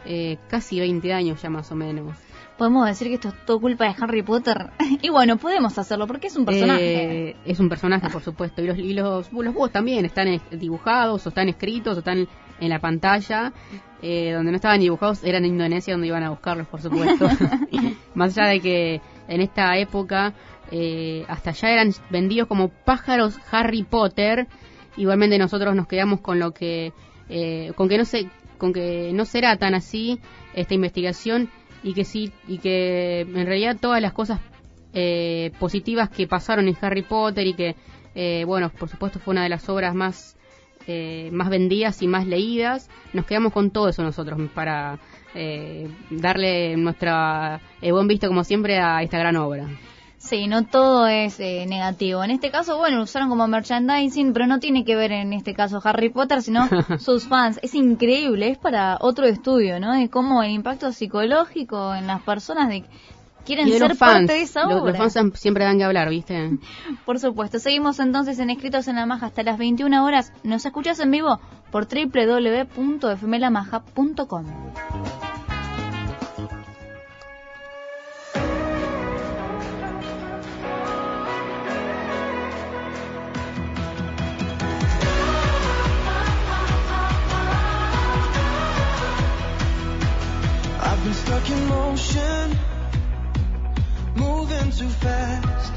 [0.06, 2.14] eh, casi 20 años ya más o menos.
[2.60, 4.72] Podemos decir que esto es todo culpa de Harry Potter.
[5.02, 7.30] y bueno, podemos hacerlo porque es un personaje.
[7.30, 8.62] Eh, es un personaje, por supuesto.
[8.62, 12.28] Y los, y los, los búhos también están dibujados, o están escritos, o están
[12.60, 13.54] en la pantalla.
[14.02, 17.30] Eh, donde no estaban dibujados eran en Indonesia, donde iban a buscarlos, por supuesto.
[18.14, 20.34] Más allá de que en esta época
[20.70, 24.48] eh, hasta allá eran vendidos como pájaros Harry Potter.
[24.98, 26.92] Igualmente nosotros nos quedamos con lo que,
[27.30, 28.28] eh, con que no se,
[28.58, 30.20] con que no será tan así
[30.54, 31.50] esta investigación
[31.84, 34.40] y que sí y que en realidad todas las cosas
[34.94, 37.76] eh, positivas que pasaron en Harry Potter y que
[38.16, 40.36] eh, bueno por supuesto fue una de las obras más
[40.88, 44.98] eh, más vendidas y más leídas nos quedamos con todo eso nosotros para
[45.36, 49.68] eh, darle nuestra buen visto como siempre a esta gran obra
[50.20, 52.22] Sí, no todo es eh, negativo.
[52.24, 55.54] En este caso, bueno, lo usaron como merchandising, pero no tiene que ver en este
[55.54, 56.68] caso Harry Potter, sino
[57.00, 57.58] sus fans.
[57.64, 59.94] Es increíble, es para otro estudio, ¿no?
[59.94, 62.84] De cómo el impacto psicológico en las personas de
[63.46, 65.00] quieren de ser los fans, parte de esa los, obra.
[65.00, 66.60] los fans siempre dan que hablar viste
[67.06, 67.58] Por supuesto.
[67.58, 70.34] Seguimos entonces en Escritos en la Maja hasta las 21 horas.
[70.44, 71.40] Nos escuchas en vivo
[71.72, 74.46] por www.fmlamaja.com.
[92.00, 92.58] motion,
[94.16, 95.74] moving too fast,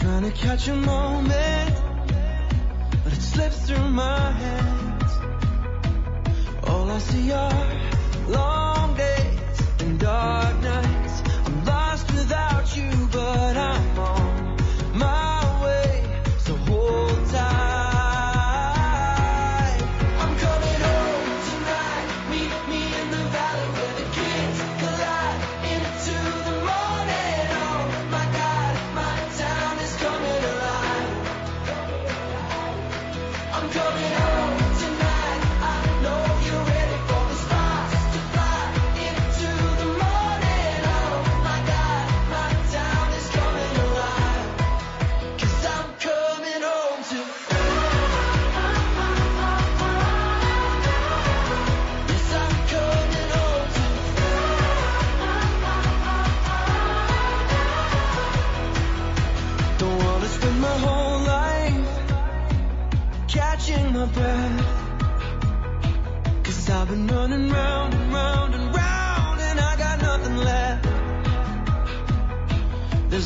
[0.00, 1.74] trying to catch a moment,
[3.04, 5.12] but it slips through my hands.
[6.66, 7.66] All I see are
[8.28, 10.62] long days and dark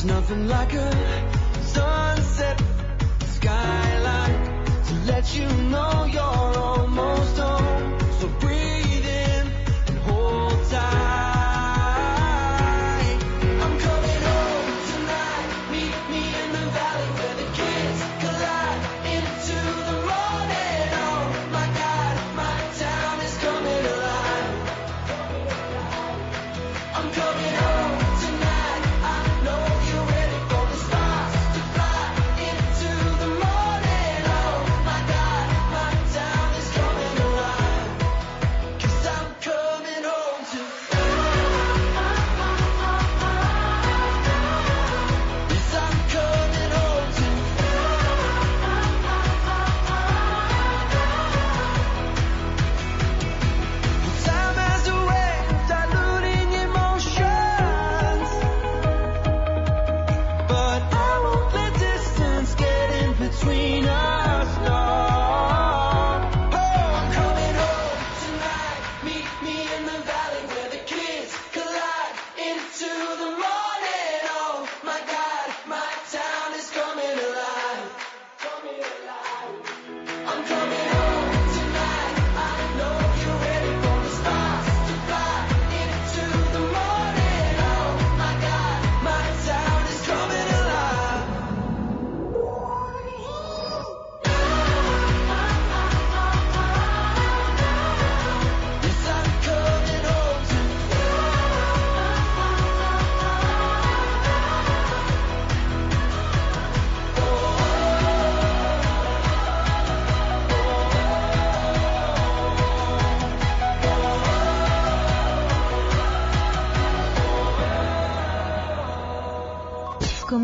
[0.05, 2.61] Nothing like a sunset
[3.25, 6.92] skyline to let you know you're almost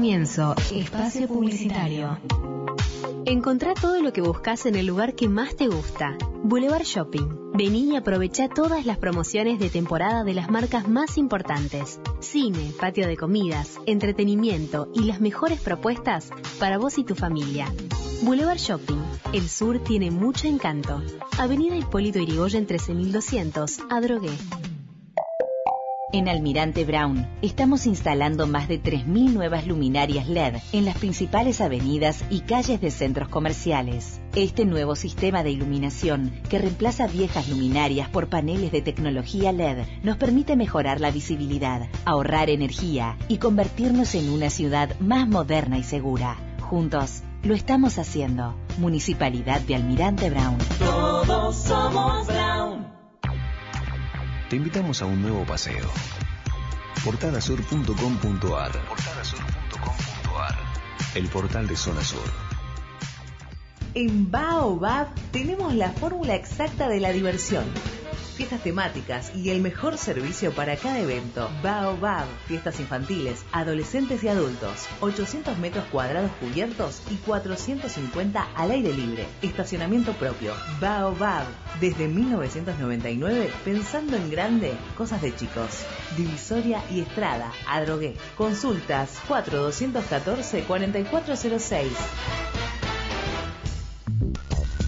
[0.09, 2.17] comienzo, espacio publicitario.
[3.25, 6.17] Encontrá todo lo que buscas en el lugar que más te gusta.
[6.41, 7.51] Boulevard Shopping.
[7.53, 11.99] Vení y aprovecha todas las promociones de temporada de las marcas más importantes.
[12.21, 17.71] Cine, patio de comidas, entretenimiento y las mejores propuestas para vos y tu familia.
[18.23, 19.03] Boulevard Shopping.
[19.31, 21.03] El sur tiene mucho encanto.
[21.37, 24.31] Avenida Hipólito Yrigoyen 13200, Adrogué.
[26.11, 32.23] En Almirante Brown estamos instalando más de 3.000 nuevas luminarias LED en las principales avenidas
[32.31, 34.19] y calles de centros comerciales.
[34.33, 40.17] Este nuevo sistema de iluminación, que reemplaza viejas luminarias por paneles de tecnología LED, nos
[40.17, 46.37] permite mejorar la visibilidad, ahorrar energía y convertirnos en una ciudad más moderna y segura.
[46.59, 48.55] Juntos, lo estamos haciendo.
[48.79, 50.57] Municipalidad de Almirante Brown.
[50.79, 52.98] Todos somos Brown.
[54.49, 55.87] Te invitamos a un nuevo paseo.
[57.05, 58.71] Portalasur.com.ar
[61.13, 62.23] El portal de Zona Sur.
[63.93, 67.63] En Baobab tenemos la fórmula exacta de la diversión.
[68.39, 71.49] Fiestas temáticas y el mejor servicio para cada evento.
[71.61, 74.87] Baobab, fiestas infantiles, adolescentes y adultos.
[75.01, 79.27] 800 metros cuadrados cubiertos y 450 al aire libre.
[79.41, 80.53] Estacionamiento propio.
[80.79, 81.47] Baobab,
[81.81, 85.83] desde 1999 pensando en grande, cosas de chicos.
[86.15, 88.15] Divisoria y Estrada, Adrogué.
[88.37, 91.91] Consultas 4214 4406.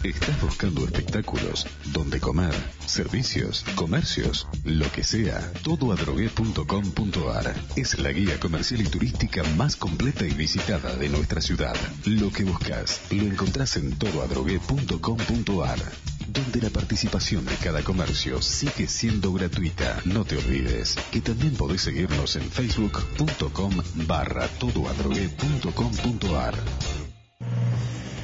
[0.03, 1.67] ¿Estás buscando espectáculos?
[1.93, 2.55] Donde comer,
[2.87, 5.39] servicios, comercios, lo que sea?
[5.61, 11.75] Todoadrogué.com.ar es la guía comercial y turística más completa y visitada de nuestra ciudad.
[12.05, 15.79] Lo que buscas lo encontrás en todoadrogué.com.ar
[16.27, 20.01] donde la participación de cada comercio sigue siendo gratuita.
[20.05, 23.75] No te olvides que también podés seguirnos en facebook.com
[24.07, 26.55] barra todoadrogué.com.ar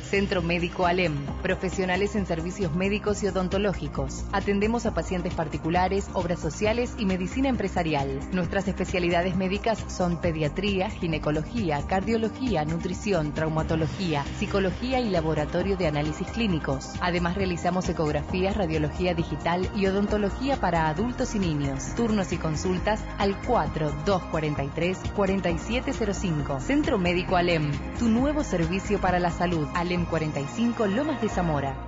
[0.07, 4.23] Centro Médico Alem, profesionales en servicios médicos y odontológicos.
[4.31, 8.21] Atendemos a pacientes particulares, obras sociales y medicina empresarial.
[8.31, 16.91] Nuestras especialidades médicas son pediatría, ginecología, cardiología, nutrición, traumatología, psicología y laboratorio de análisis clínicos.
[17.01, 21.95] Además realizamos ecografías, radiología digital y odontología para adultos y niños.
[21.97, 26.61] Turnos y consultas al 4243 4705.
[26.61, 29.67] Centro Médico Alem, tu nuevo servicio para la salud.
[29.73, 31.87] Alem 45 Lomas de Zamora.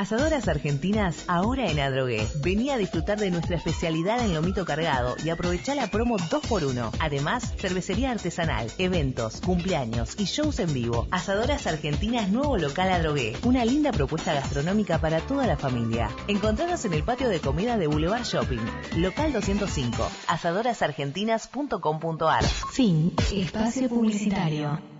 [0.00, 2.26] Asadoras Argentinas ahora en Adrogué.
[2.42, 6.90] Vení a disfrutar de nuestra especialidad en lomito cargado y aprovechá la promo 2x1.
[7.00, 11.06] Además, cervecería artesanal, eventos, cumpleaños y shows en vivo.
[11.10, 13.36] Asadoras Argentinas nuevo local Adrogué.
[13.44, 16.08] Una linda propuesta gastronómica para toda la familia.
[16.28, 18.64] Encontranos en el patio de comida de Boulevard Shopping,
[18.96, 22.44] local 205, asadorasargentinas.com.ar.
[22.44, 23.12] Fin.
[23.30, 24.99] Espacio publicitario.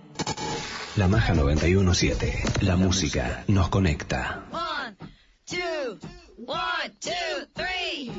[0.95, 2.43] La Maja 917.
[2.61, 4.43] La música nos conecta.
[4.51, 4.97] One,
[5.45, 5.99] two,
[6.45, 8.11] one, two, three.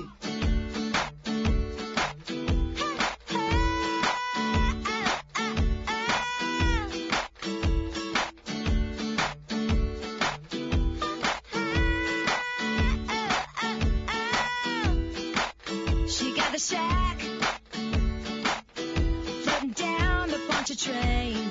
[20.74, 21.41] Shack.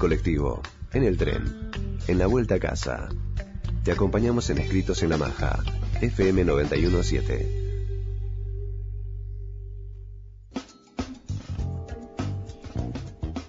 [0.00, 0.62] Colectivo,
[0.94, 1.70] en el tren,
[2.08, 3.10] en la vuelta a casa.
[3.84, 5.62] Te acompañamos en Escritos en la Maja,
[6.00, 7.60] FM 917.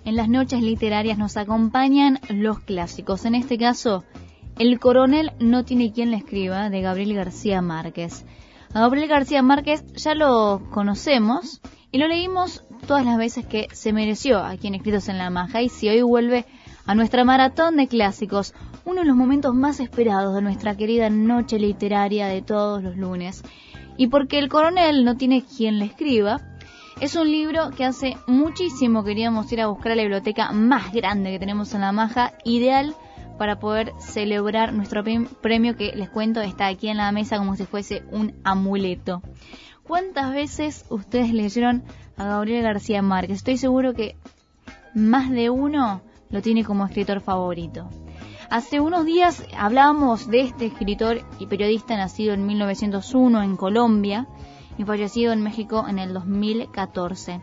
[0.04, 3.24] En las noches literarias nos acompañan los clásicos.
[3.24, 4.04] En este caso,
[4.60, 8.26] El coronel no tiene quien le escriba, de Gabriel García Márquez.
[8.74, 11.62] A Gabriel García Márquez ya lo conocemos
[11.92, 15.62] y lo leímos todas las veces que se mereció aquí en Escritos en la Maja.
[15.62, 16.46] Y si hoy vuelve
[16.86, 18.54] a nuestra maratón de clásicos,
[18.84, 23.44] uno de los momentos más esperados de nuestra querida noche literaria de todos los lunes.
[23.96, 26.42] Y porque El coronel no tiene quien le escriba,
[27.00, 31.32] es un libro que hace muchísimo queríamos ir a buscar a la biblioteca más grande
[31.32, 32.94] que tenemos en la Maja, ideal
[33.38, 35.02] para poder celebrar nuestro
[35.42, 39.22] premio que les cuento está aquí en la mesa como si fuese un amuleto.
[39.84, 41.84] ¿Cuántas veces ustedes leyeron
[42.24, 43.38] Gabriel García Márquez?
[43.38, 44.16] Estoy seguro que
[44.94, 47.90] más de uno lo tiene como escritor favorito.
[48.50, 54.28] Hace unos días hablábamos de este escritor y periodista nacido en 1901 en Colombia
[54.78, 57.42] y fallecido en México en el 2014.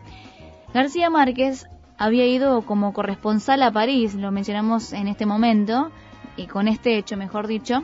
[0.73, 5.91] García Márquez había ido como corresponsal a París, lo mencionamos en este momento,
[6.37, 7.83] y con este hecho, mejor dicho,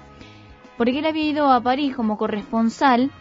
[0.77, 3.11] porque él había ido a París como corresponsal,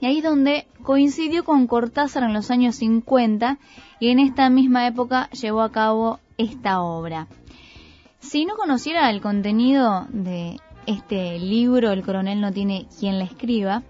[0.00, 3.58] y ahí donde coincidió con Cortázar en los años 50,
[4.00, 7.26] y en esta misma época llevó a cabo esta obra.
[8.20, 13.82] Si no conociera el contenido de este libro, El coronel no tiene quien le escriba,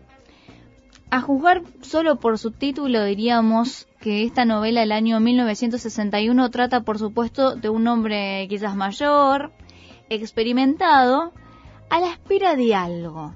[1.10, 6.98] a juzgar solo por su título diríamos que esta novela del año 1961 trata por
[6.98, 9.52] supuesto de un hombre quizás mayor,
[10.10, 11.32] experimentado,
[11.88, 13.32] a la espera de algo.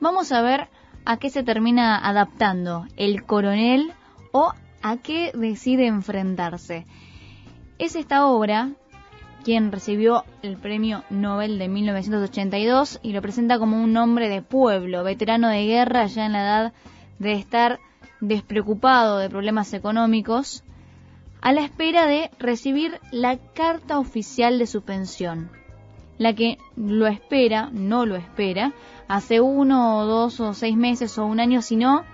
[0.00, 0.68] Vamos a ver
[1.10, 3.92] a qué se termina adaptando el coronel
[4.30, 6.86] o a qué decide enfrentarse.
[7.80, 8.70] Es esta obra
[9.42, 15.02] quien recibió el premio Nobel de 1982 y lo presenta como un hombre de pueblo,
[15.02, 16.72] veterano de guerra ya en la edad
[17.18, 17.80] de estar
[18.20, 20.62] despreocupado de problemas económicos,
[21.40, 25.50] a la espera de recibir la carta oficial de su pensión.
[26.18, 28.74] La que lo espera, no lo espera,
[29.10, 32.04] hace uno o dos o seis meses o un año, sino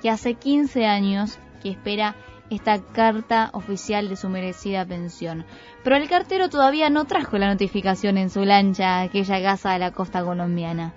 [0.00, 2.14] que hace 15 años que espera
[2.48, 5.44] esta carta oficial de su merecida pensión.
[5.82, 9.80] Pero el cartero todavía no trajo la notificación en su lancha a aquella casa de
[9.80, 10.94] la costa colombiana.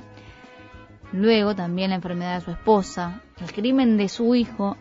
[1.11, 4.77] Luego también la enfermedad de su esposa, el crimen de su hijo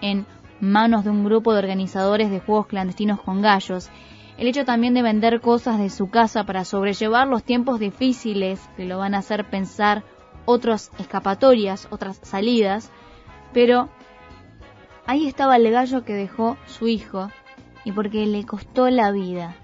[0.00, 0.26] en
[0.58, 3.90] manos de un grupo de organizadores de juegos clandestinos con gallos,
[4.38, 8.86] el hecho también de vender cosas de su casa para sobrellevar los tiempos difíciles que
[8.86, 10.02] lo van a hacer pensar
[10.46, 12.90] otras escapatorias, otras salidas,
[13.52, 13.90] pero
[15.06, 17.30] ahí estaba el gallo que dejó su hijo
[17.84, 19.54] y porque le costó la vida.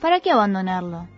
[0.00, 1.08] ¿Para qué abandonarlo?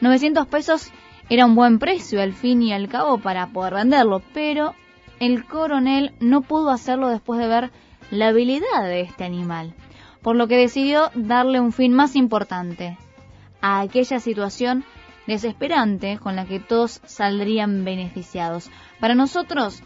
[0.00, 0.92] 900 pesos
[1.28, 4.74] era un buen precio al fin y al cabo para poder venderlo, pero
[5.20, 7.70] el coronel no pudo hacerlo después de ver
[8.10, 9.74] la habilidad de este animal,
[10.22, 12.98] por lo que decidió darle un fin más importante,
[13.60, 14.84] a aquella situación
[15.26, 18.70] desesperante con la que todos saldrían beneficiados.
[19.00, 19.82] Para nosotros,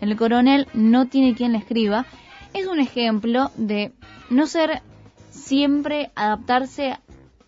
[0.00, 2.06] el coronel no tiene quien le escriba,
[2.54, 3.92] es un ejemplo de
[4.30, 4.82] no ser
[5.30, 6.98] siempre adaptarse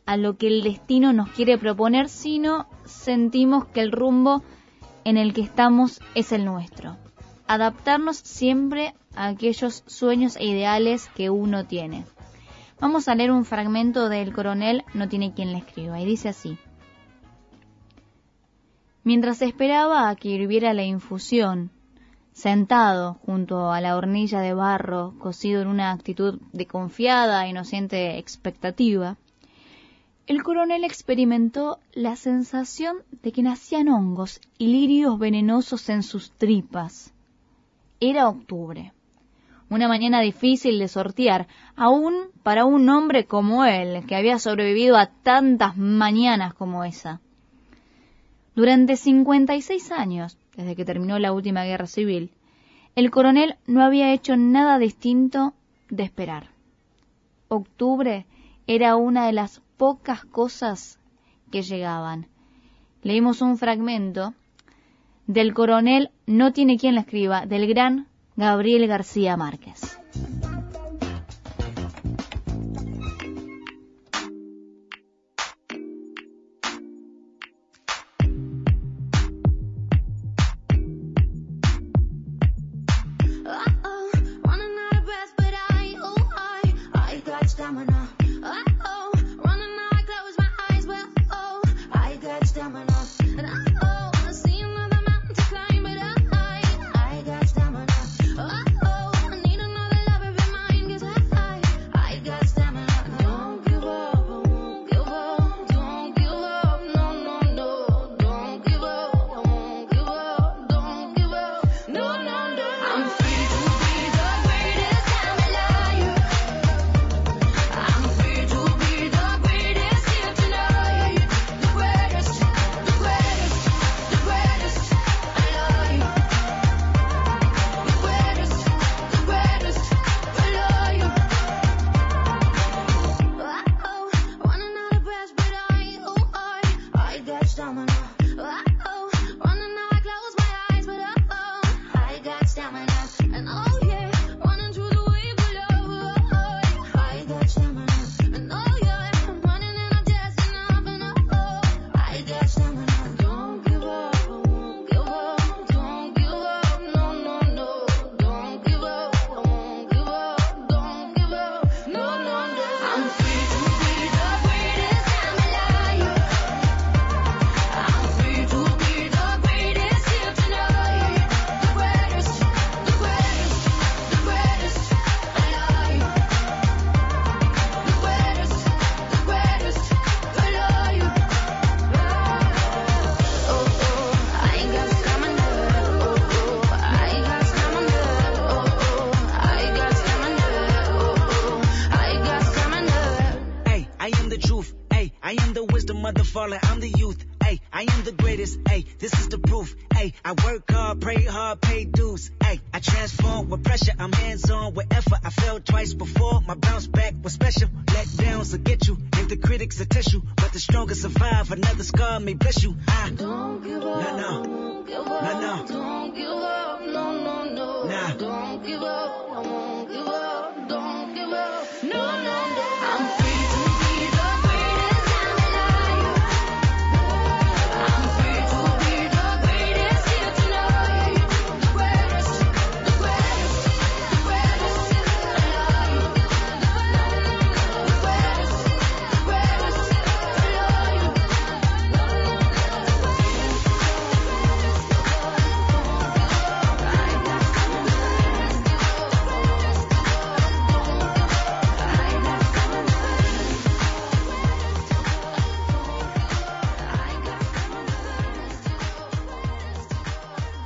[0.07, 4.43] a lo que el destino nos quiere proponer, sino sentimos que el rumbo
[5.05, 6.97] en el que estamos es el nuestro.
[7.47, 12.05] Adaptarnos siempre a aquellos sueños e ideales que uno tiene.
[12.81, 16.59] Vamos a leer un fragmento del coronel No tiene quien le escriba y dice así.
[19.05, 21.71] Mientras esperaba a que hirviera la infusión,
[22.33, 29.19] sentado junto a la hornilla de barro, cocido en una actitud de confiada, inocente expectativa,
[30.27, 37.13] el coronel experimentó la sensación de que nacían hongos y lirios venenosos en sus tripas.
[38.01, 38.95] Era octubre.
[39.69, 45.09] Una mañana difícil de sortear, aún para un hombre como él, que había sobrevivido a
[45.09, 47.21] tantas mañanas como esa.
[48.55, 52.31] Durante 56 años, desde que terminó la última guerra civil,
[52.95, 55.55] el coronel no había hecho nada distinto
[55.91, 56.51] de esperar.
[57.49, 58.27] Octubre
[58.67, 60.99] era una de las pocas cosas
[61.51, 62.29] que llegaban.
[63.03, 64.35] Leímos un fragmento
[65.27, 68.07] del coronel No tiene quien la escriba, del gran
[68.37, 69.99] Gabriel García Márquez.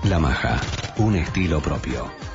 [0.09, 0.59] La Maja,
[0.97, 2.28] un estilo propio.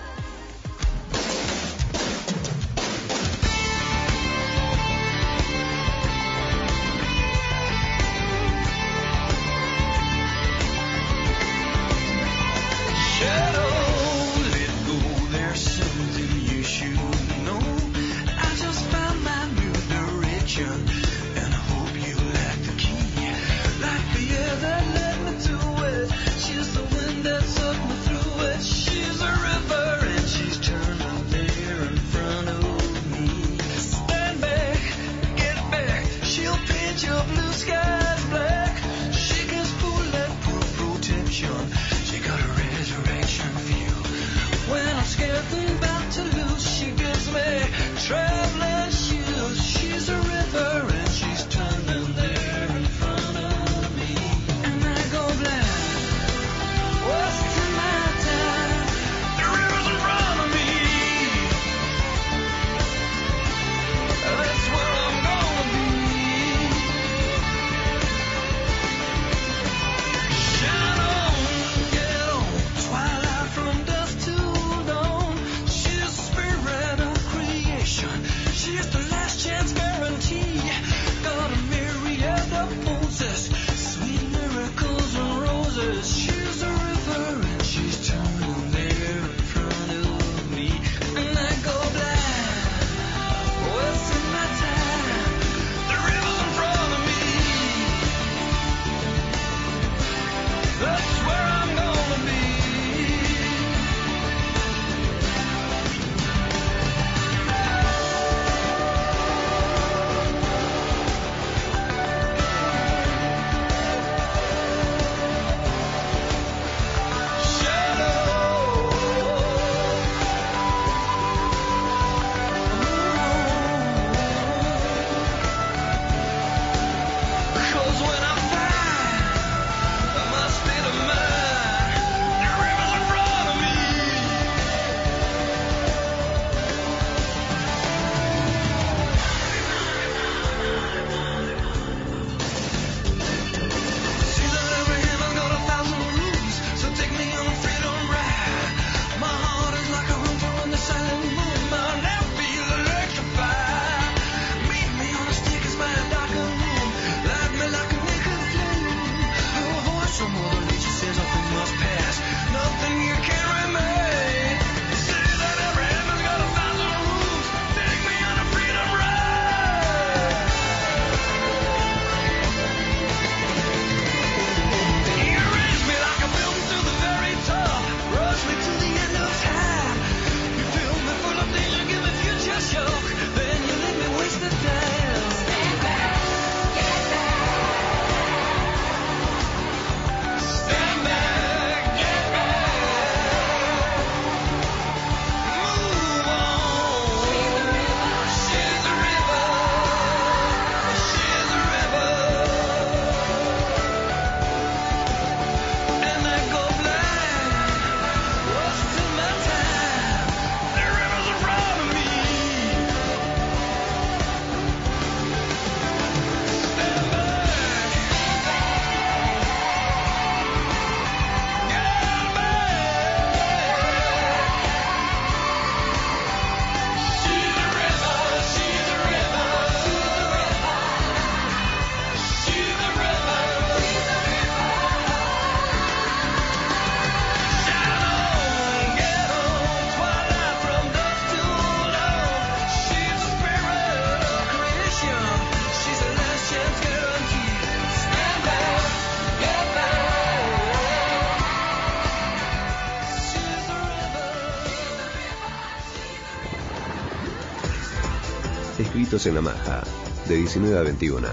[259.26, 259.82] En la Maja,
[260.28, 261.26] de 19 a 21.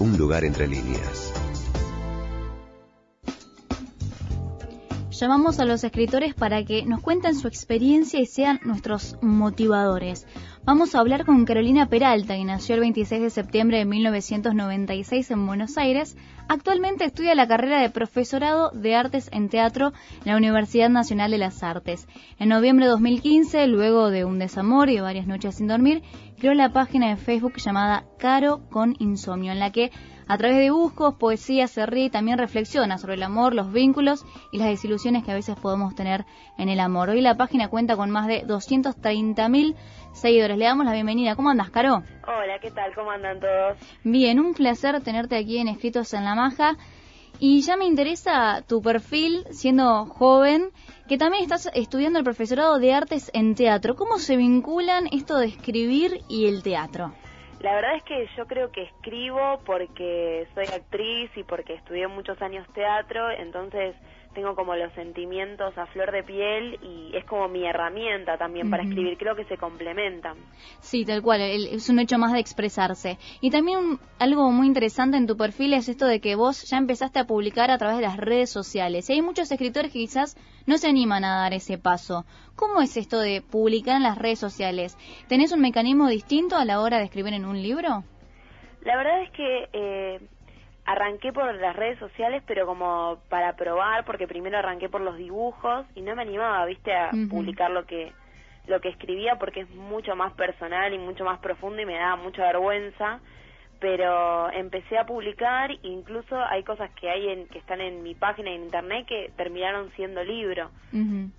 [0.00, 1.32] Un lugar entre líneas.
[5.12, 10.26] Llamamos a los escritores para que nos cuenten su experiencia y sean nuestros motivadores.
[10.64, 15.46] Vamos a hablar con Carolina Peralta, que nació el 26 de septiembre de 1996 en
[15.46, 16.16] Buenos Aires.
[16.48, 19.92] Actualmente estudia la carrera de profesorado de artes en teatro
[20.24, 22.08] en la Universidad Nacional de las Artes.
[22.38, 26.02] En noviembre de 2015, luego de un desamor y varias noches sin dormir,
[26.40, 29.92] creó la página de Facebook llamada Caro con Insomnio, en la que
[30.26, 34.24] a través de dibujos, poesía, se ríe y también reflexiona sobre el amor, los vínculos
[34.50, 36.24] y las desilusiones que a veces podemos tener
[36.56, 37.10] en el amor.
[37.10, 39.74] Hoy la página cuenta con más de 230.000
[40.12, 40.56] seguidores.
[40.56, 41.36] Le damos la bienvenida.
[41.36, 42.02] ¿Cómo andas, Caro?
[42.26, 42.94] Hola, ¿qué tal?
[42.94, 43.76] ¿Cómo andan todos?
[44.02, 46.76] Bien, un placer tenerte aquí en Escritos en la Maja.
[47.38, 50.70] Y ya me interesa tu perfil, siendo joven,
[51.10, 53.96] que también estás estudiando el profesorado de artes en teatro.
[53.96, 57.12] ¿Cómo se vinculan esto de escribir y el teatro?
[57.58, 62.40] La verdad es que yo creo que escribo porque soy actriz y porque estudié muchos
[62.40, 63.96] años teatro, entonces
[64.34, 68.84] tengo como los sentimientos a flor de piel y es como mi herramienta también para
[68.84, 70.36] escribir, creo que se complementan.
[70.80, 73.18] Sí, tal cual, es un hecho más de expresarse.
[73.40, 77.18] Y también algo muy interesante en tu perfil es esto de que vos ya empezaste
[77.18, 79.10] a publicar a través de las redes sociales.
[79.10, 80.36] Y hay muchos escritores que quizás
[80.66, 82.24] no se animan a dar ese paso.
[82.54, 84.96] ¿Cómo es esto de publicar en las redes sociales?
[85.28, 88.04] ¿Tenés un mecanismo distinto a la hora de escribir en un libro?
[88.82, 90.20] La verdad es que eh,
[90.90, 95.86] arranqué por las redes sociales, pero como para probar, porque primero arranqué por los dibujos
[95.94, 98.12] y no me animaba, viste, a publicar lo que
[98.66, 102.16] lo que escribía porque es mucho más personal y mucho más profundo y me daba
[102.16, 103.20] mucha vergüenza.
[103.80, 108.50] Pero empecé a publicar, incluso hay cosas que hay en, que están en mi página
[108.50, 110.70] en internet que terminaron siendo libro.
[110.92, 111.30] Ujú.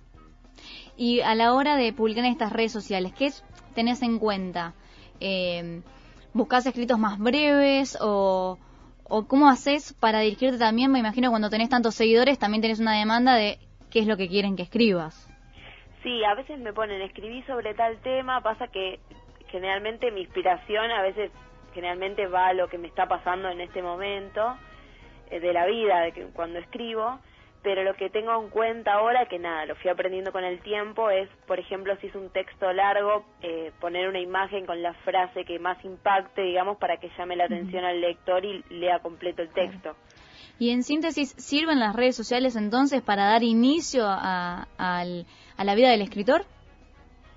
[0.96, 3.30] Y a la hora de publicar en estas redes sociales, ¿qué
[3.74, 4.74] tenés en cuenta?
[5.20, 5.82] Eh,
[6.34, 8.58] ¿Buscás escritos más breves o,
[9.14, 10.90] o cómo haces para dirigirte también?
[10.90, 13.58] Me imagino cuando tenés tantos seguidores también tenés una demanda de
[13.90, 15.28] qué es lo que quieren que escribas.
[16.02, 19.00] Sí, a veces me ponen, escribí sobre tal tema, pasa que
[19.48, 21.30] generalmente mi inspiración a veces
[21.74, 24.56] generalmente va a lo que me está pasando en este momento
[25.30, 27.18] eh, de la vida, de que cuando escribo,
[27.62, 31.10] pero lo que tengo en cuenta ahora, que nada, lo fui aprendiendo con el tiempo,
[31.10, 35.44] es, por ejemplo, si es un texto largo, eh, poner una imagen con la frase
[35.44, 39.50] que más impacte, digamos, para que llame la atención al lector y lea completo el
[39.50, 39.94] texto.
[40.58, 45.26] Y en síntesis, ¿sirven las redes sociales entonces para dar inicio a, al-
[45.56, 46.44] a la vida del escritor?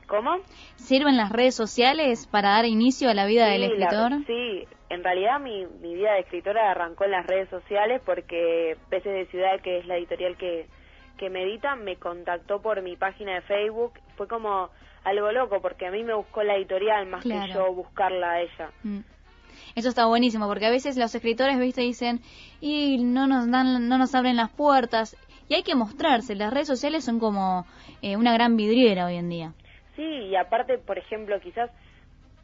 [0.07, 0.36] ¿Cómo?
[0.76, 4.11] ¿Sirven las redes sociales para dar inicio a la vida del la- escritor?
[4.27, 9.14] sí, en realidad mi, mi vida de escritora arrancó en las redes sociales porque Peces
[9.14, 10.68] de Ciudad, que es la editorial que,
[11.18, 13.94] que me edita, me contactó por mi página de Facebook.
[14.15, 14.69] Fue como
[15.03, 18.72] algo loco porque a mí me buscó la editorial más que yo buscarla a ella.
[18.84, 18.99] Mm.
[19.76, 22.22] Eso está buenísimo porque a veces los escritores, viste, dicen
[22.61, 25.18] y no nos dan, no nos abren las puertas
[25.49, 26.36] y hay que mostrarse.
[26.36, 27.65] Las redes sociales son como
[28.02, 29.53] eh, una gran vidriera hoy en día.
[29.95, 31.72] Sí, y aparte, por ejemplo, quizás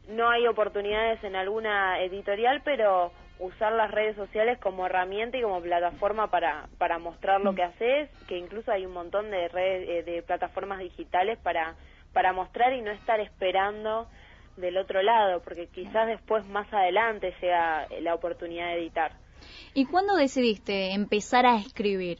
[0.08, 5.60] no hay oportunidades en alguna editorial, pero usar las redes sociales como herramienta y como
[5.60, 10.02] plataforma para, para mostrar lo que haces, que incluso hay un montón de redes, eh,
[10.10, 11.74] de plataformas digitales para,
[12.12, 14.06] para mostrar y no estar esperando
[14.56, 19.12] del otro lado, porque quizás después más adelante llega la oportunidad de editar.
[19.74, 22.18] ¿Y cuándo decidiste empezar a escribir?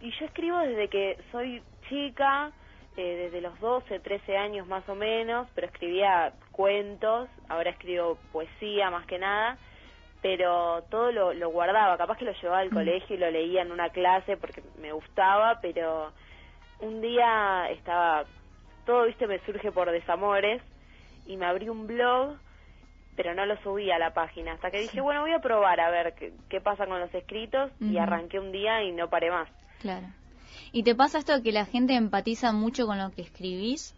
[0.00, 2.50] Y yo escribo desde que soy chica,
[2.98, 8.90] eh, desde los 12, 13 años más o menos, pero escribía cuentos, ahora escribo poesía
[8.90, 9.56] más que nada,
[10.20, 13.70] pero todo lo, lo guardaba, capaz que lo llevaba al colegio y lo leía en
[13.70, 16.10] una clase porque me gustaba, pero
[16.80, 18.24] un día estaba,
[18.84, 20.60] todo, viste, me surge por desamores
[21.24, 22.36] y me abrí un blog
[23.14, 24.52] pero no lo subí a la página.
[24.52, 27.72] Hasta que dije, bueno, voy a probar a ver qué, qué pasa con los escritos
[27.80, 29.48] y arranqué un día y no paré más.
[29.80, 30.06] Claro.
[30.72, 33.94] ¿Y te pasa esto de que la gente empatiza mucho con lo que escribís?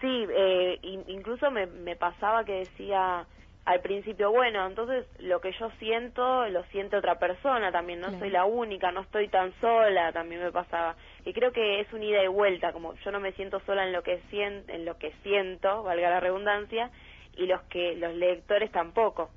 [0.00, 3.26] Sí, eh, in- incluso me, me pasaba que decía
[3.64, 8.18] al principio, bueno, entonces lo que yo siento lo siente otra persona también, no Claro.
[8.18, 10.96] soy la única, no estoy tan sola, también me pasaba.
[11.24, 13.92] Y creo que es un ida y vuelta, como yo no me siento sola en
[13.92, 16.90] lo que siento, en lo que siento, valga la redundancia,
[17.36, 19.30] y los que los lectores tampoco.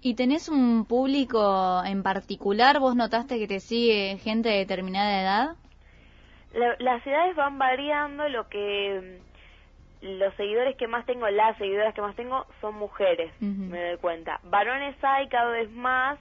[0.00, 2.80] ¿Y tenés un público en particular?
[2.80, 5.56] ¿Vos notaste que te sigue gente de determinada edad?
[6.58, 9.18] La- las edades van variando, lo que
[10.02, 13.96] mm, los seguidores que más tengo, las seguidoras que más tengo son mujeres, me doy
[13.98, 14.38] cuenta.
[14.44, 16.18] Varones hay cada vez más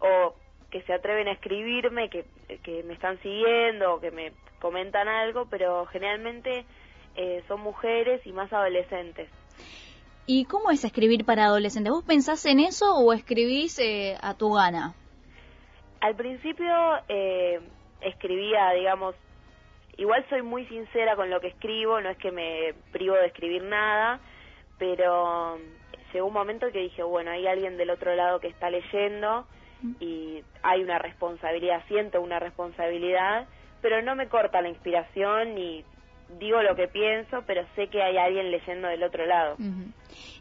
[0.00, 0.34] o
[0.70, 2.24] que se atreven a escribirme, que,
[2.64, 6.64] que me están siguiendo o que me comentan algo, pero generalmente
[7.16, 9.28] eh, son mujeres y más adolescentes.
[10.26, 11.92] ¿Y cómo es escribir para adolescentes?
[11.92, 14.94] ¿Vos pensás en eso o escribís eh, a tu gana?
[16.00, 16.74] Al principio
[17.08, 17.60] eh,
[18.00, 19.14] escribía, digamos,
[19.96, 23.62] igual soy muy sincera con lo que escribo, no es que me privo de escribir
[23.62, 24.20] nada,
[24.78, 25.58] pero
[26.12, 29.46] llegó un momento que dije, bueno, hay alguien del otro lado que está leyendo
[30.00, 33.46] y hay una responsabilidad, siento una responsabilidad,
[33.82, 35.84] pero no me corta la inspiración ni
[36.38, 39.56] digo lo que pienso, pero sé que hay alguien leyendo del otro lado.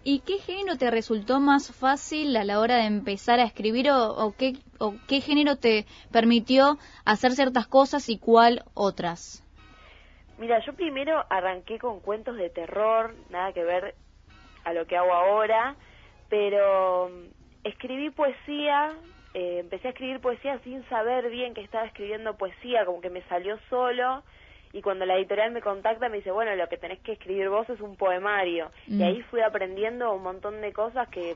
[0.04, 4.34] ¿Y qué género te resultó más fácil a la hora de empezar a escribir o
[4.38, 9.43] qué, o qué género te permitió hacer ciertas cosas y cuál otras?
[10.38, 13.96] Mira, yo primero arranqué con cuentos de terror, nada que ver
[14.64, 15.76] a lo que hago ahora,
[16.30, 18.94] pero mm, escribí poesía,
[19.34, 23.22] eh, empecé a escribir poesía sin saber bien que estaba escribiendo poesía, como que me
[23.24, 24.24] salió solo,
[24.72, 27.70] y cuando la editorial me contacta me dice, bueno, lo que tenés que escribir vos
[27.70, 29.00] es un poemario, Mm.
[29.00, 31.36] y ahí fui aprendiendo un montón de cosas que,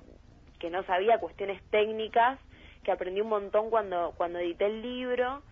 [0.60, 2.40] que no sabía, cuestiones técnicas,
[2.84, 5.44] que aprendí un montón cuando, cuando edité el libro,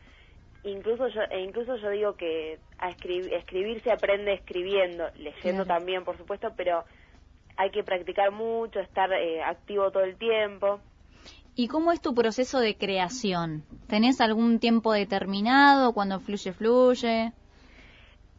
[0.64, 5.65] incluso yo e incluso yo digo que a escribir, escribir se aprende escribiendo leyendo Claro.
[5.65, 6.84] también por supuesto pero
[7.57, 10.80] hay que practicar mucho estar eh, activo todo el tiempo
[11.57, 13.64] ¿Y cómo es tu proceso de creación?
[13.88, 15.93] ¿Tenés algún tiempo determinado?
[15.93, 17.31] ¿Cuando fluye, fluye?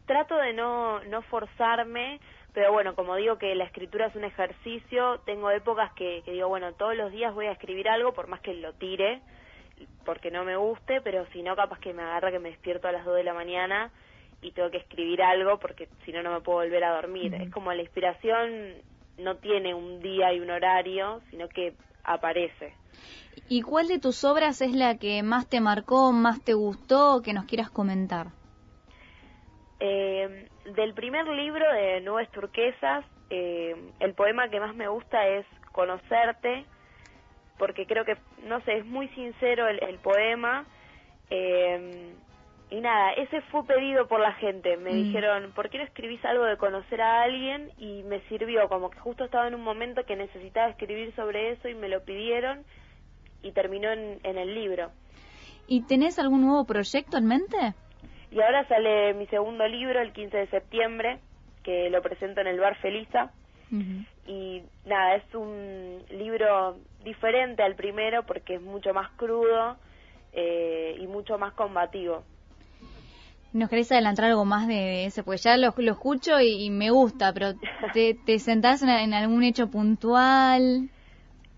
[0.05, 2.19] trato de no no forzarme
[2.53, 6.47] pero bueno como digo que la escritura es un ejercicio tengo épocas que, que digo
[6.47, 9.21] bueno todos los días voy a escribir algo por más que lo tire
[10.05, 12.91] porque no me guste pero si no capaz que me agarra que me despierto a
[12.93, 13.91] las 2 de la mañana
[14.41, 17.51] y tengo que escribir algo porque si no no me puedo volver a dormir es
[17.51, 18.75] como la inspiración
[19.17, 21.73] no tiene un día y un horario sino que
[22.03, 22.73] aparece
[23.49, 27.33] ¿Y cuál de tus obras es la que más te marcó, más te gustó, que
[27.33, 28.27] nos quieras comentar?
[29.79, 35.45] Eh, del primer libro de Nubes Turquesas, eh, el poema que más me gusta es
[35.71, 36.65] Conocerte,
[37.57, 40.65] porque creo que, no sé, es muy sincero el, el poema.
[41.29, 42.13] eh,
[42.69, 44.75] y nada, ese fue pedido por la gente.
[44.77, 44.95] Me Mm.
[44.95, 47.71] dijeron, ¿por qué no escribís algo de conocer a alguien?
[47.77, 51.69] Y me sirvió, como que justo estaba en un momento que necesitaba escribir sobre eso
[51.69, 52.65] y me lo pidieron
[53.41, 54.91] y terminó en, en el libro.
[55.67, 57.73] ¿Y tenés algún nuevo proyecto en mente?
[58.31, 61.19] Y ahora sale mi segundo libro el 15 de septiembre,
[61.63, 63.31] que lo presento en el Bar Felisa.
[64.25, 69.77] Y nada, es un libro diferente al primero porque es mucho más crudo
[70.33, 72.23] eh, y mucho más combativo.
[73.53, 75.23] ¿Nos querés adelantar algo más de, ese?
[75.23, 77.53] Pues ya lo, lo escucho y, y me gusta, pero
[77.93, 80.89] ¿te, te sentás en, en algún hecho puntual?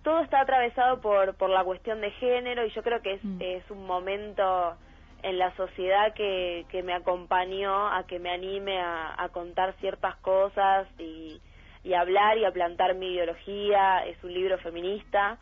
[0.03, 3.69] Todo está atravesado por, por la cuestión de género y yo creo que es, es
[3.69, 4.75] un momento
[5.23, 10.15] en la sociedad que, que me acompañó a que me anime a, a contar ciertas
[10.17, 11.41] cosas y,
[11.83, 14.05] y hablar y a plantar mi ideología.
[14.05, 15.37] Es un libro feminista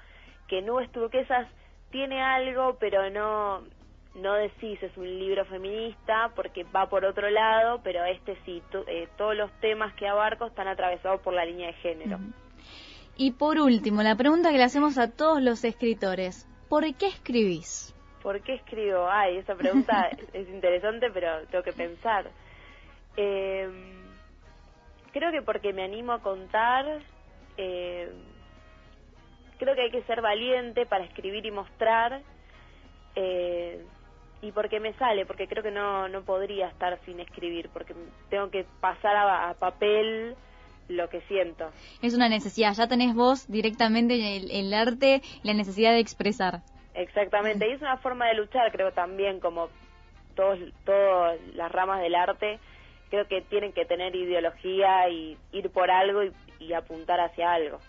[0.47, 1.47] que Nubes Turquesas
[1.91, 3.61] tiene algo, pero no,
[4.17, 9.07] no decís es un libro feminista porque va por otro lado, pero este sí, eh,
[9.17, 12.19] todos los temas que abarco están atravesados por la línea de género.
[13.15, 16.47] Y por último, la pregunta que le hacemos a todos los escritores.
[16.69, 17.95] ¿Por qué escribís?
[18.21, 19.07] ¿Por qué escribo?
[19.09, 22.29] Ay, esa pregunta es interesante, pero tengo que pensar.
[23.15, 23.69] Eh,
[25.13, 26.85] creo que porque me animo a contar,
[27.57, 28.11] eh,
[29.57, 32.21] creo que hay que ser valiente para escribir y mostrar,
[33.15, 33.83] eh,
[34.41, 37.93] y porque me sale, porque creo que no, no podría estar sin escribir, porque
[38.29, 40.35] tengo que pasar a, a papel
[40.89, 41.69] lo que siento.
[42.01, 46.61] Es una necesidad, ya tenés vos directamente el, el arte y la necesidad de expresar.
[46.93, 49.69] Exactamente, y es una forma de luchar, creo también, como
[50.35, 52.59] todos, todas las ramas del arte,
[53.09, 57.79] creo que tienen que tener ideología y ir por algo y, y apuntar hacia algo.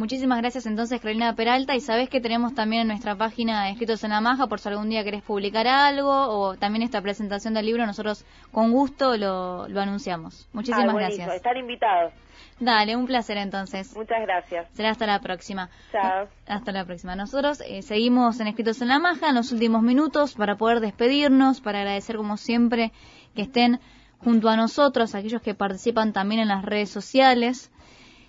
[0.00, 4.10] Muchísimas gracias entonces Carolina Peralta y sabés que tenemos también en nuestra página Escritos en
[4.10, 7.84] la Maja por si algún día querés publicar algo o también esta presentación del libro
[7.84, 10.48] nosotros con gusto lo, lo anunciamos.
[10.54, 11.34] Muchísimas Ah, gracias.
[11.34, 12.14] Están invitados.
[12.58, 13.94] Dale, un placer entonces.
[13.94, 14.68] Muchas gracias.
[14.72, 15.68] Será hasta la próxima.
[15.92, 16.28] Chao.
[16.46, 17.14] Hasta la próxima.
[17.14, 21.60] Nosotros eh, seguimos en Escritos en la Maja en los últimos minutos para poder despedirnos,
[21.60, 22.90] para agradecer como siempre
[23.34, 23.80] que estén
[24.24, 27.70] junto a nosotros, aquellos que participan también en las redes sociales.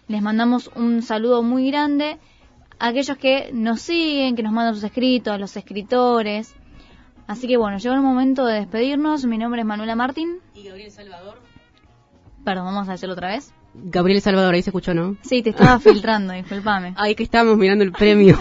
[0.07, 2.19] Les mandamos un saludo muy grande
[2.79, 6.55] a aquellos que nos siguen, que nos mandan sus escritos, a los escritores.
[7.27, 9.25] Así que bueno, llegó el momento de despedirnos.
[9.25, 10.39] Mi nombre es Manuela Martín.
[10.53, 11.39] Y Gabriel Salvador.
[12.43, 13.53] Perdón, vamos a hacerlo otra vez.
[13.73, 15.15] Gabriel Salvador, ahí se escuchó, ¿no?
[15.21, 16.93] Sí, te estaba filtrando, discúlpame.
[16.97, 18.37] Ay, que estábamos mirando el premio.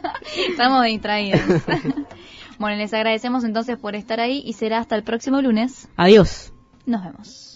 [0.50, 1.40] Estamos distraídos.
[2.58, 5.88] bueno, les agradecemos entonces por estar ahí y será hasta el próximo lunes.
[5.96, 6.52] Adiós.
[6.86, 7.53] Nos vemos.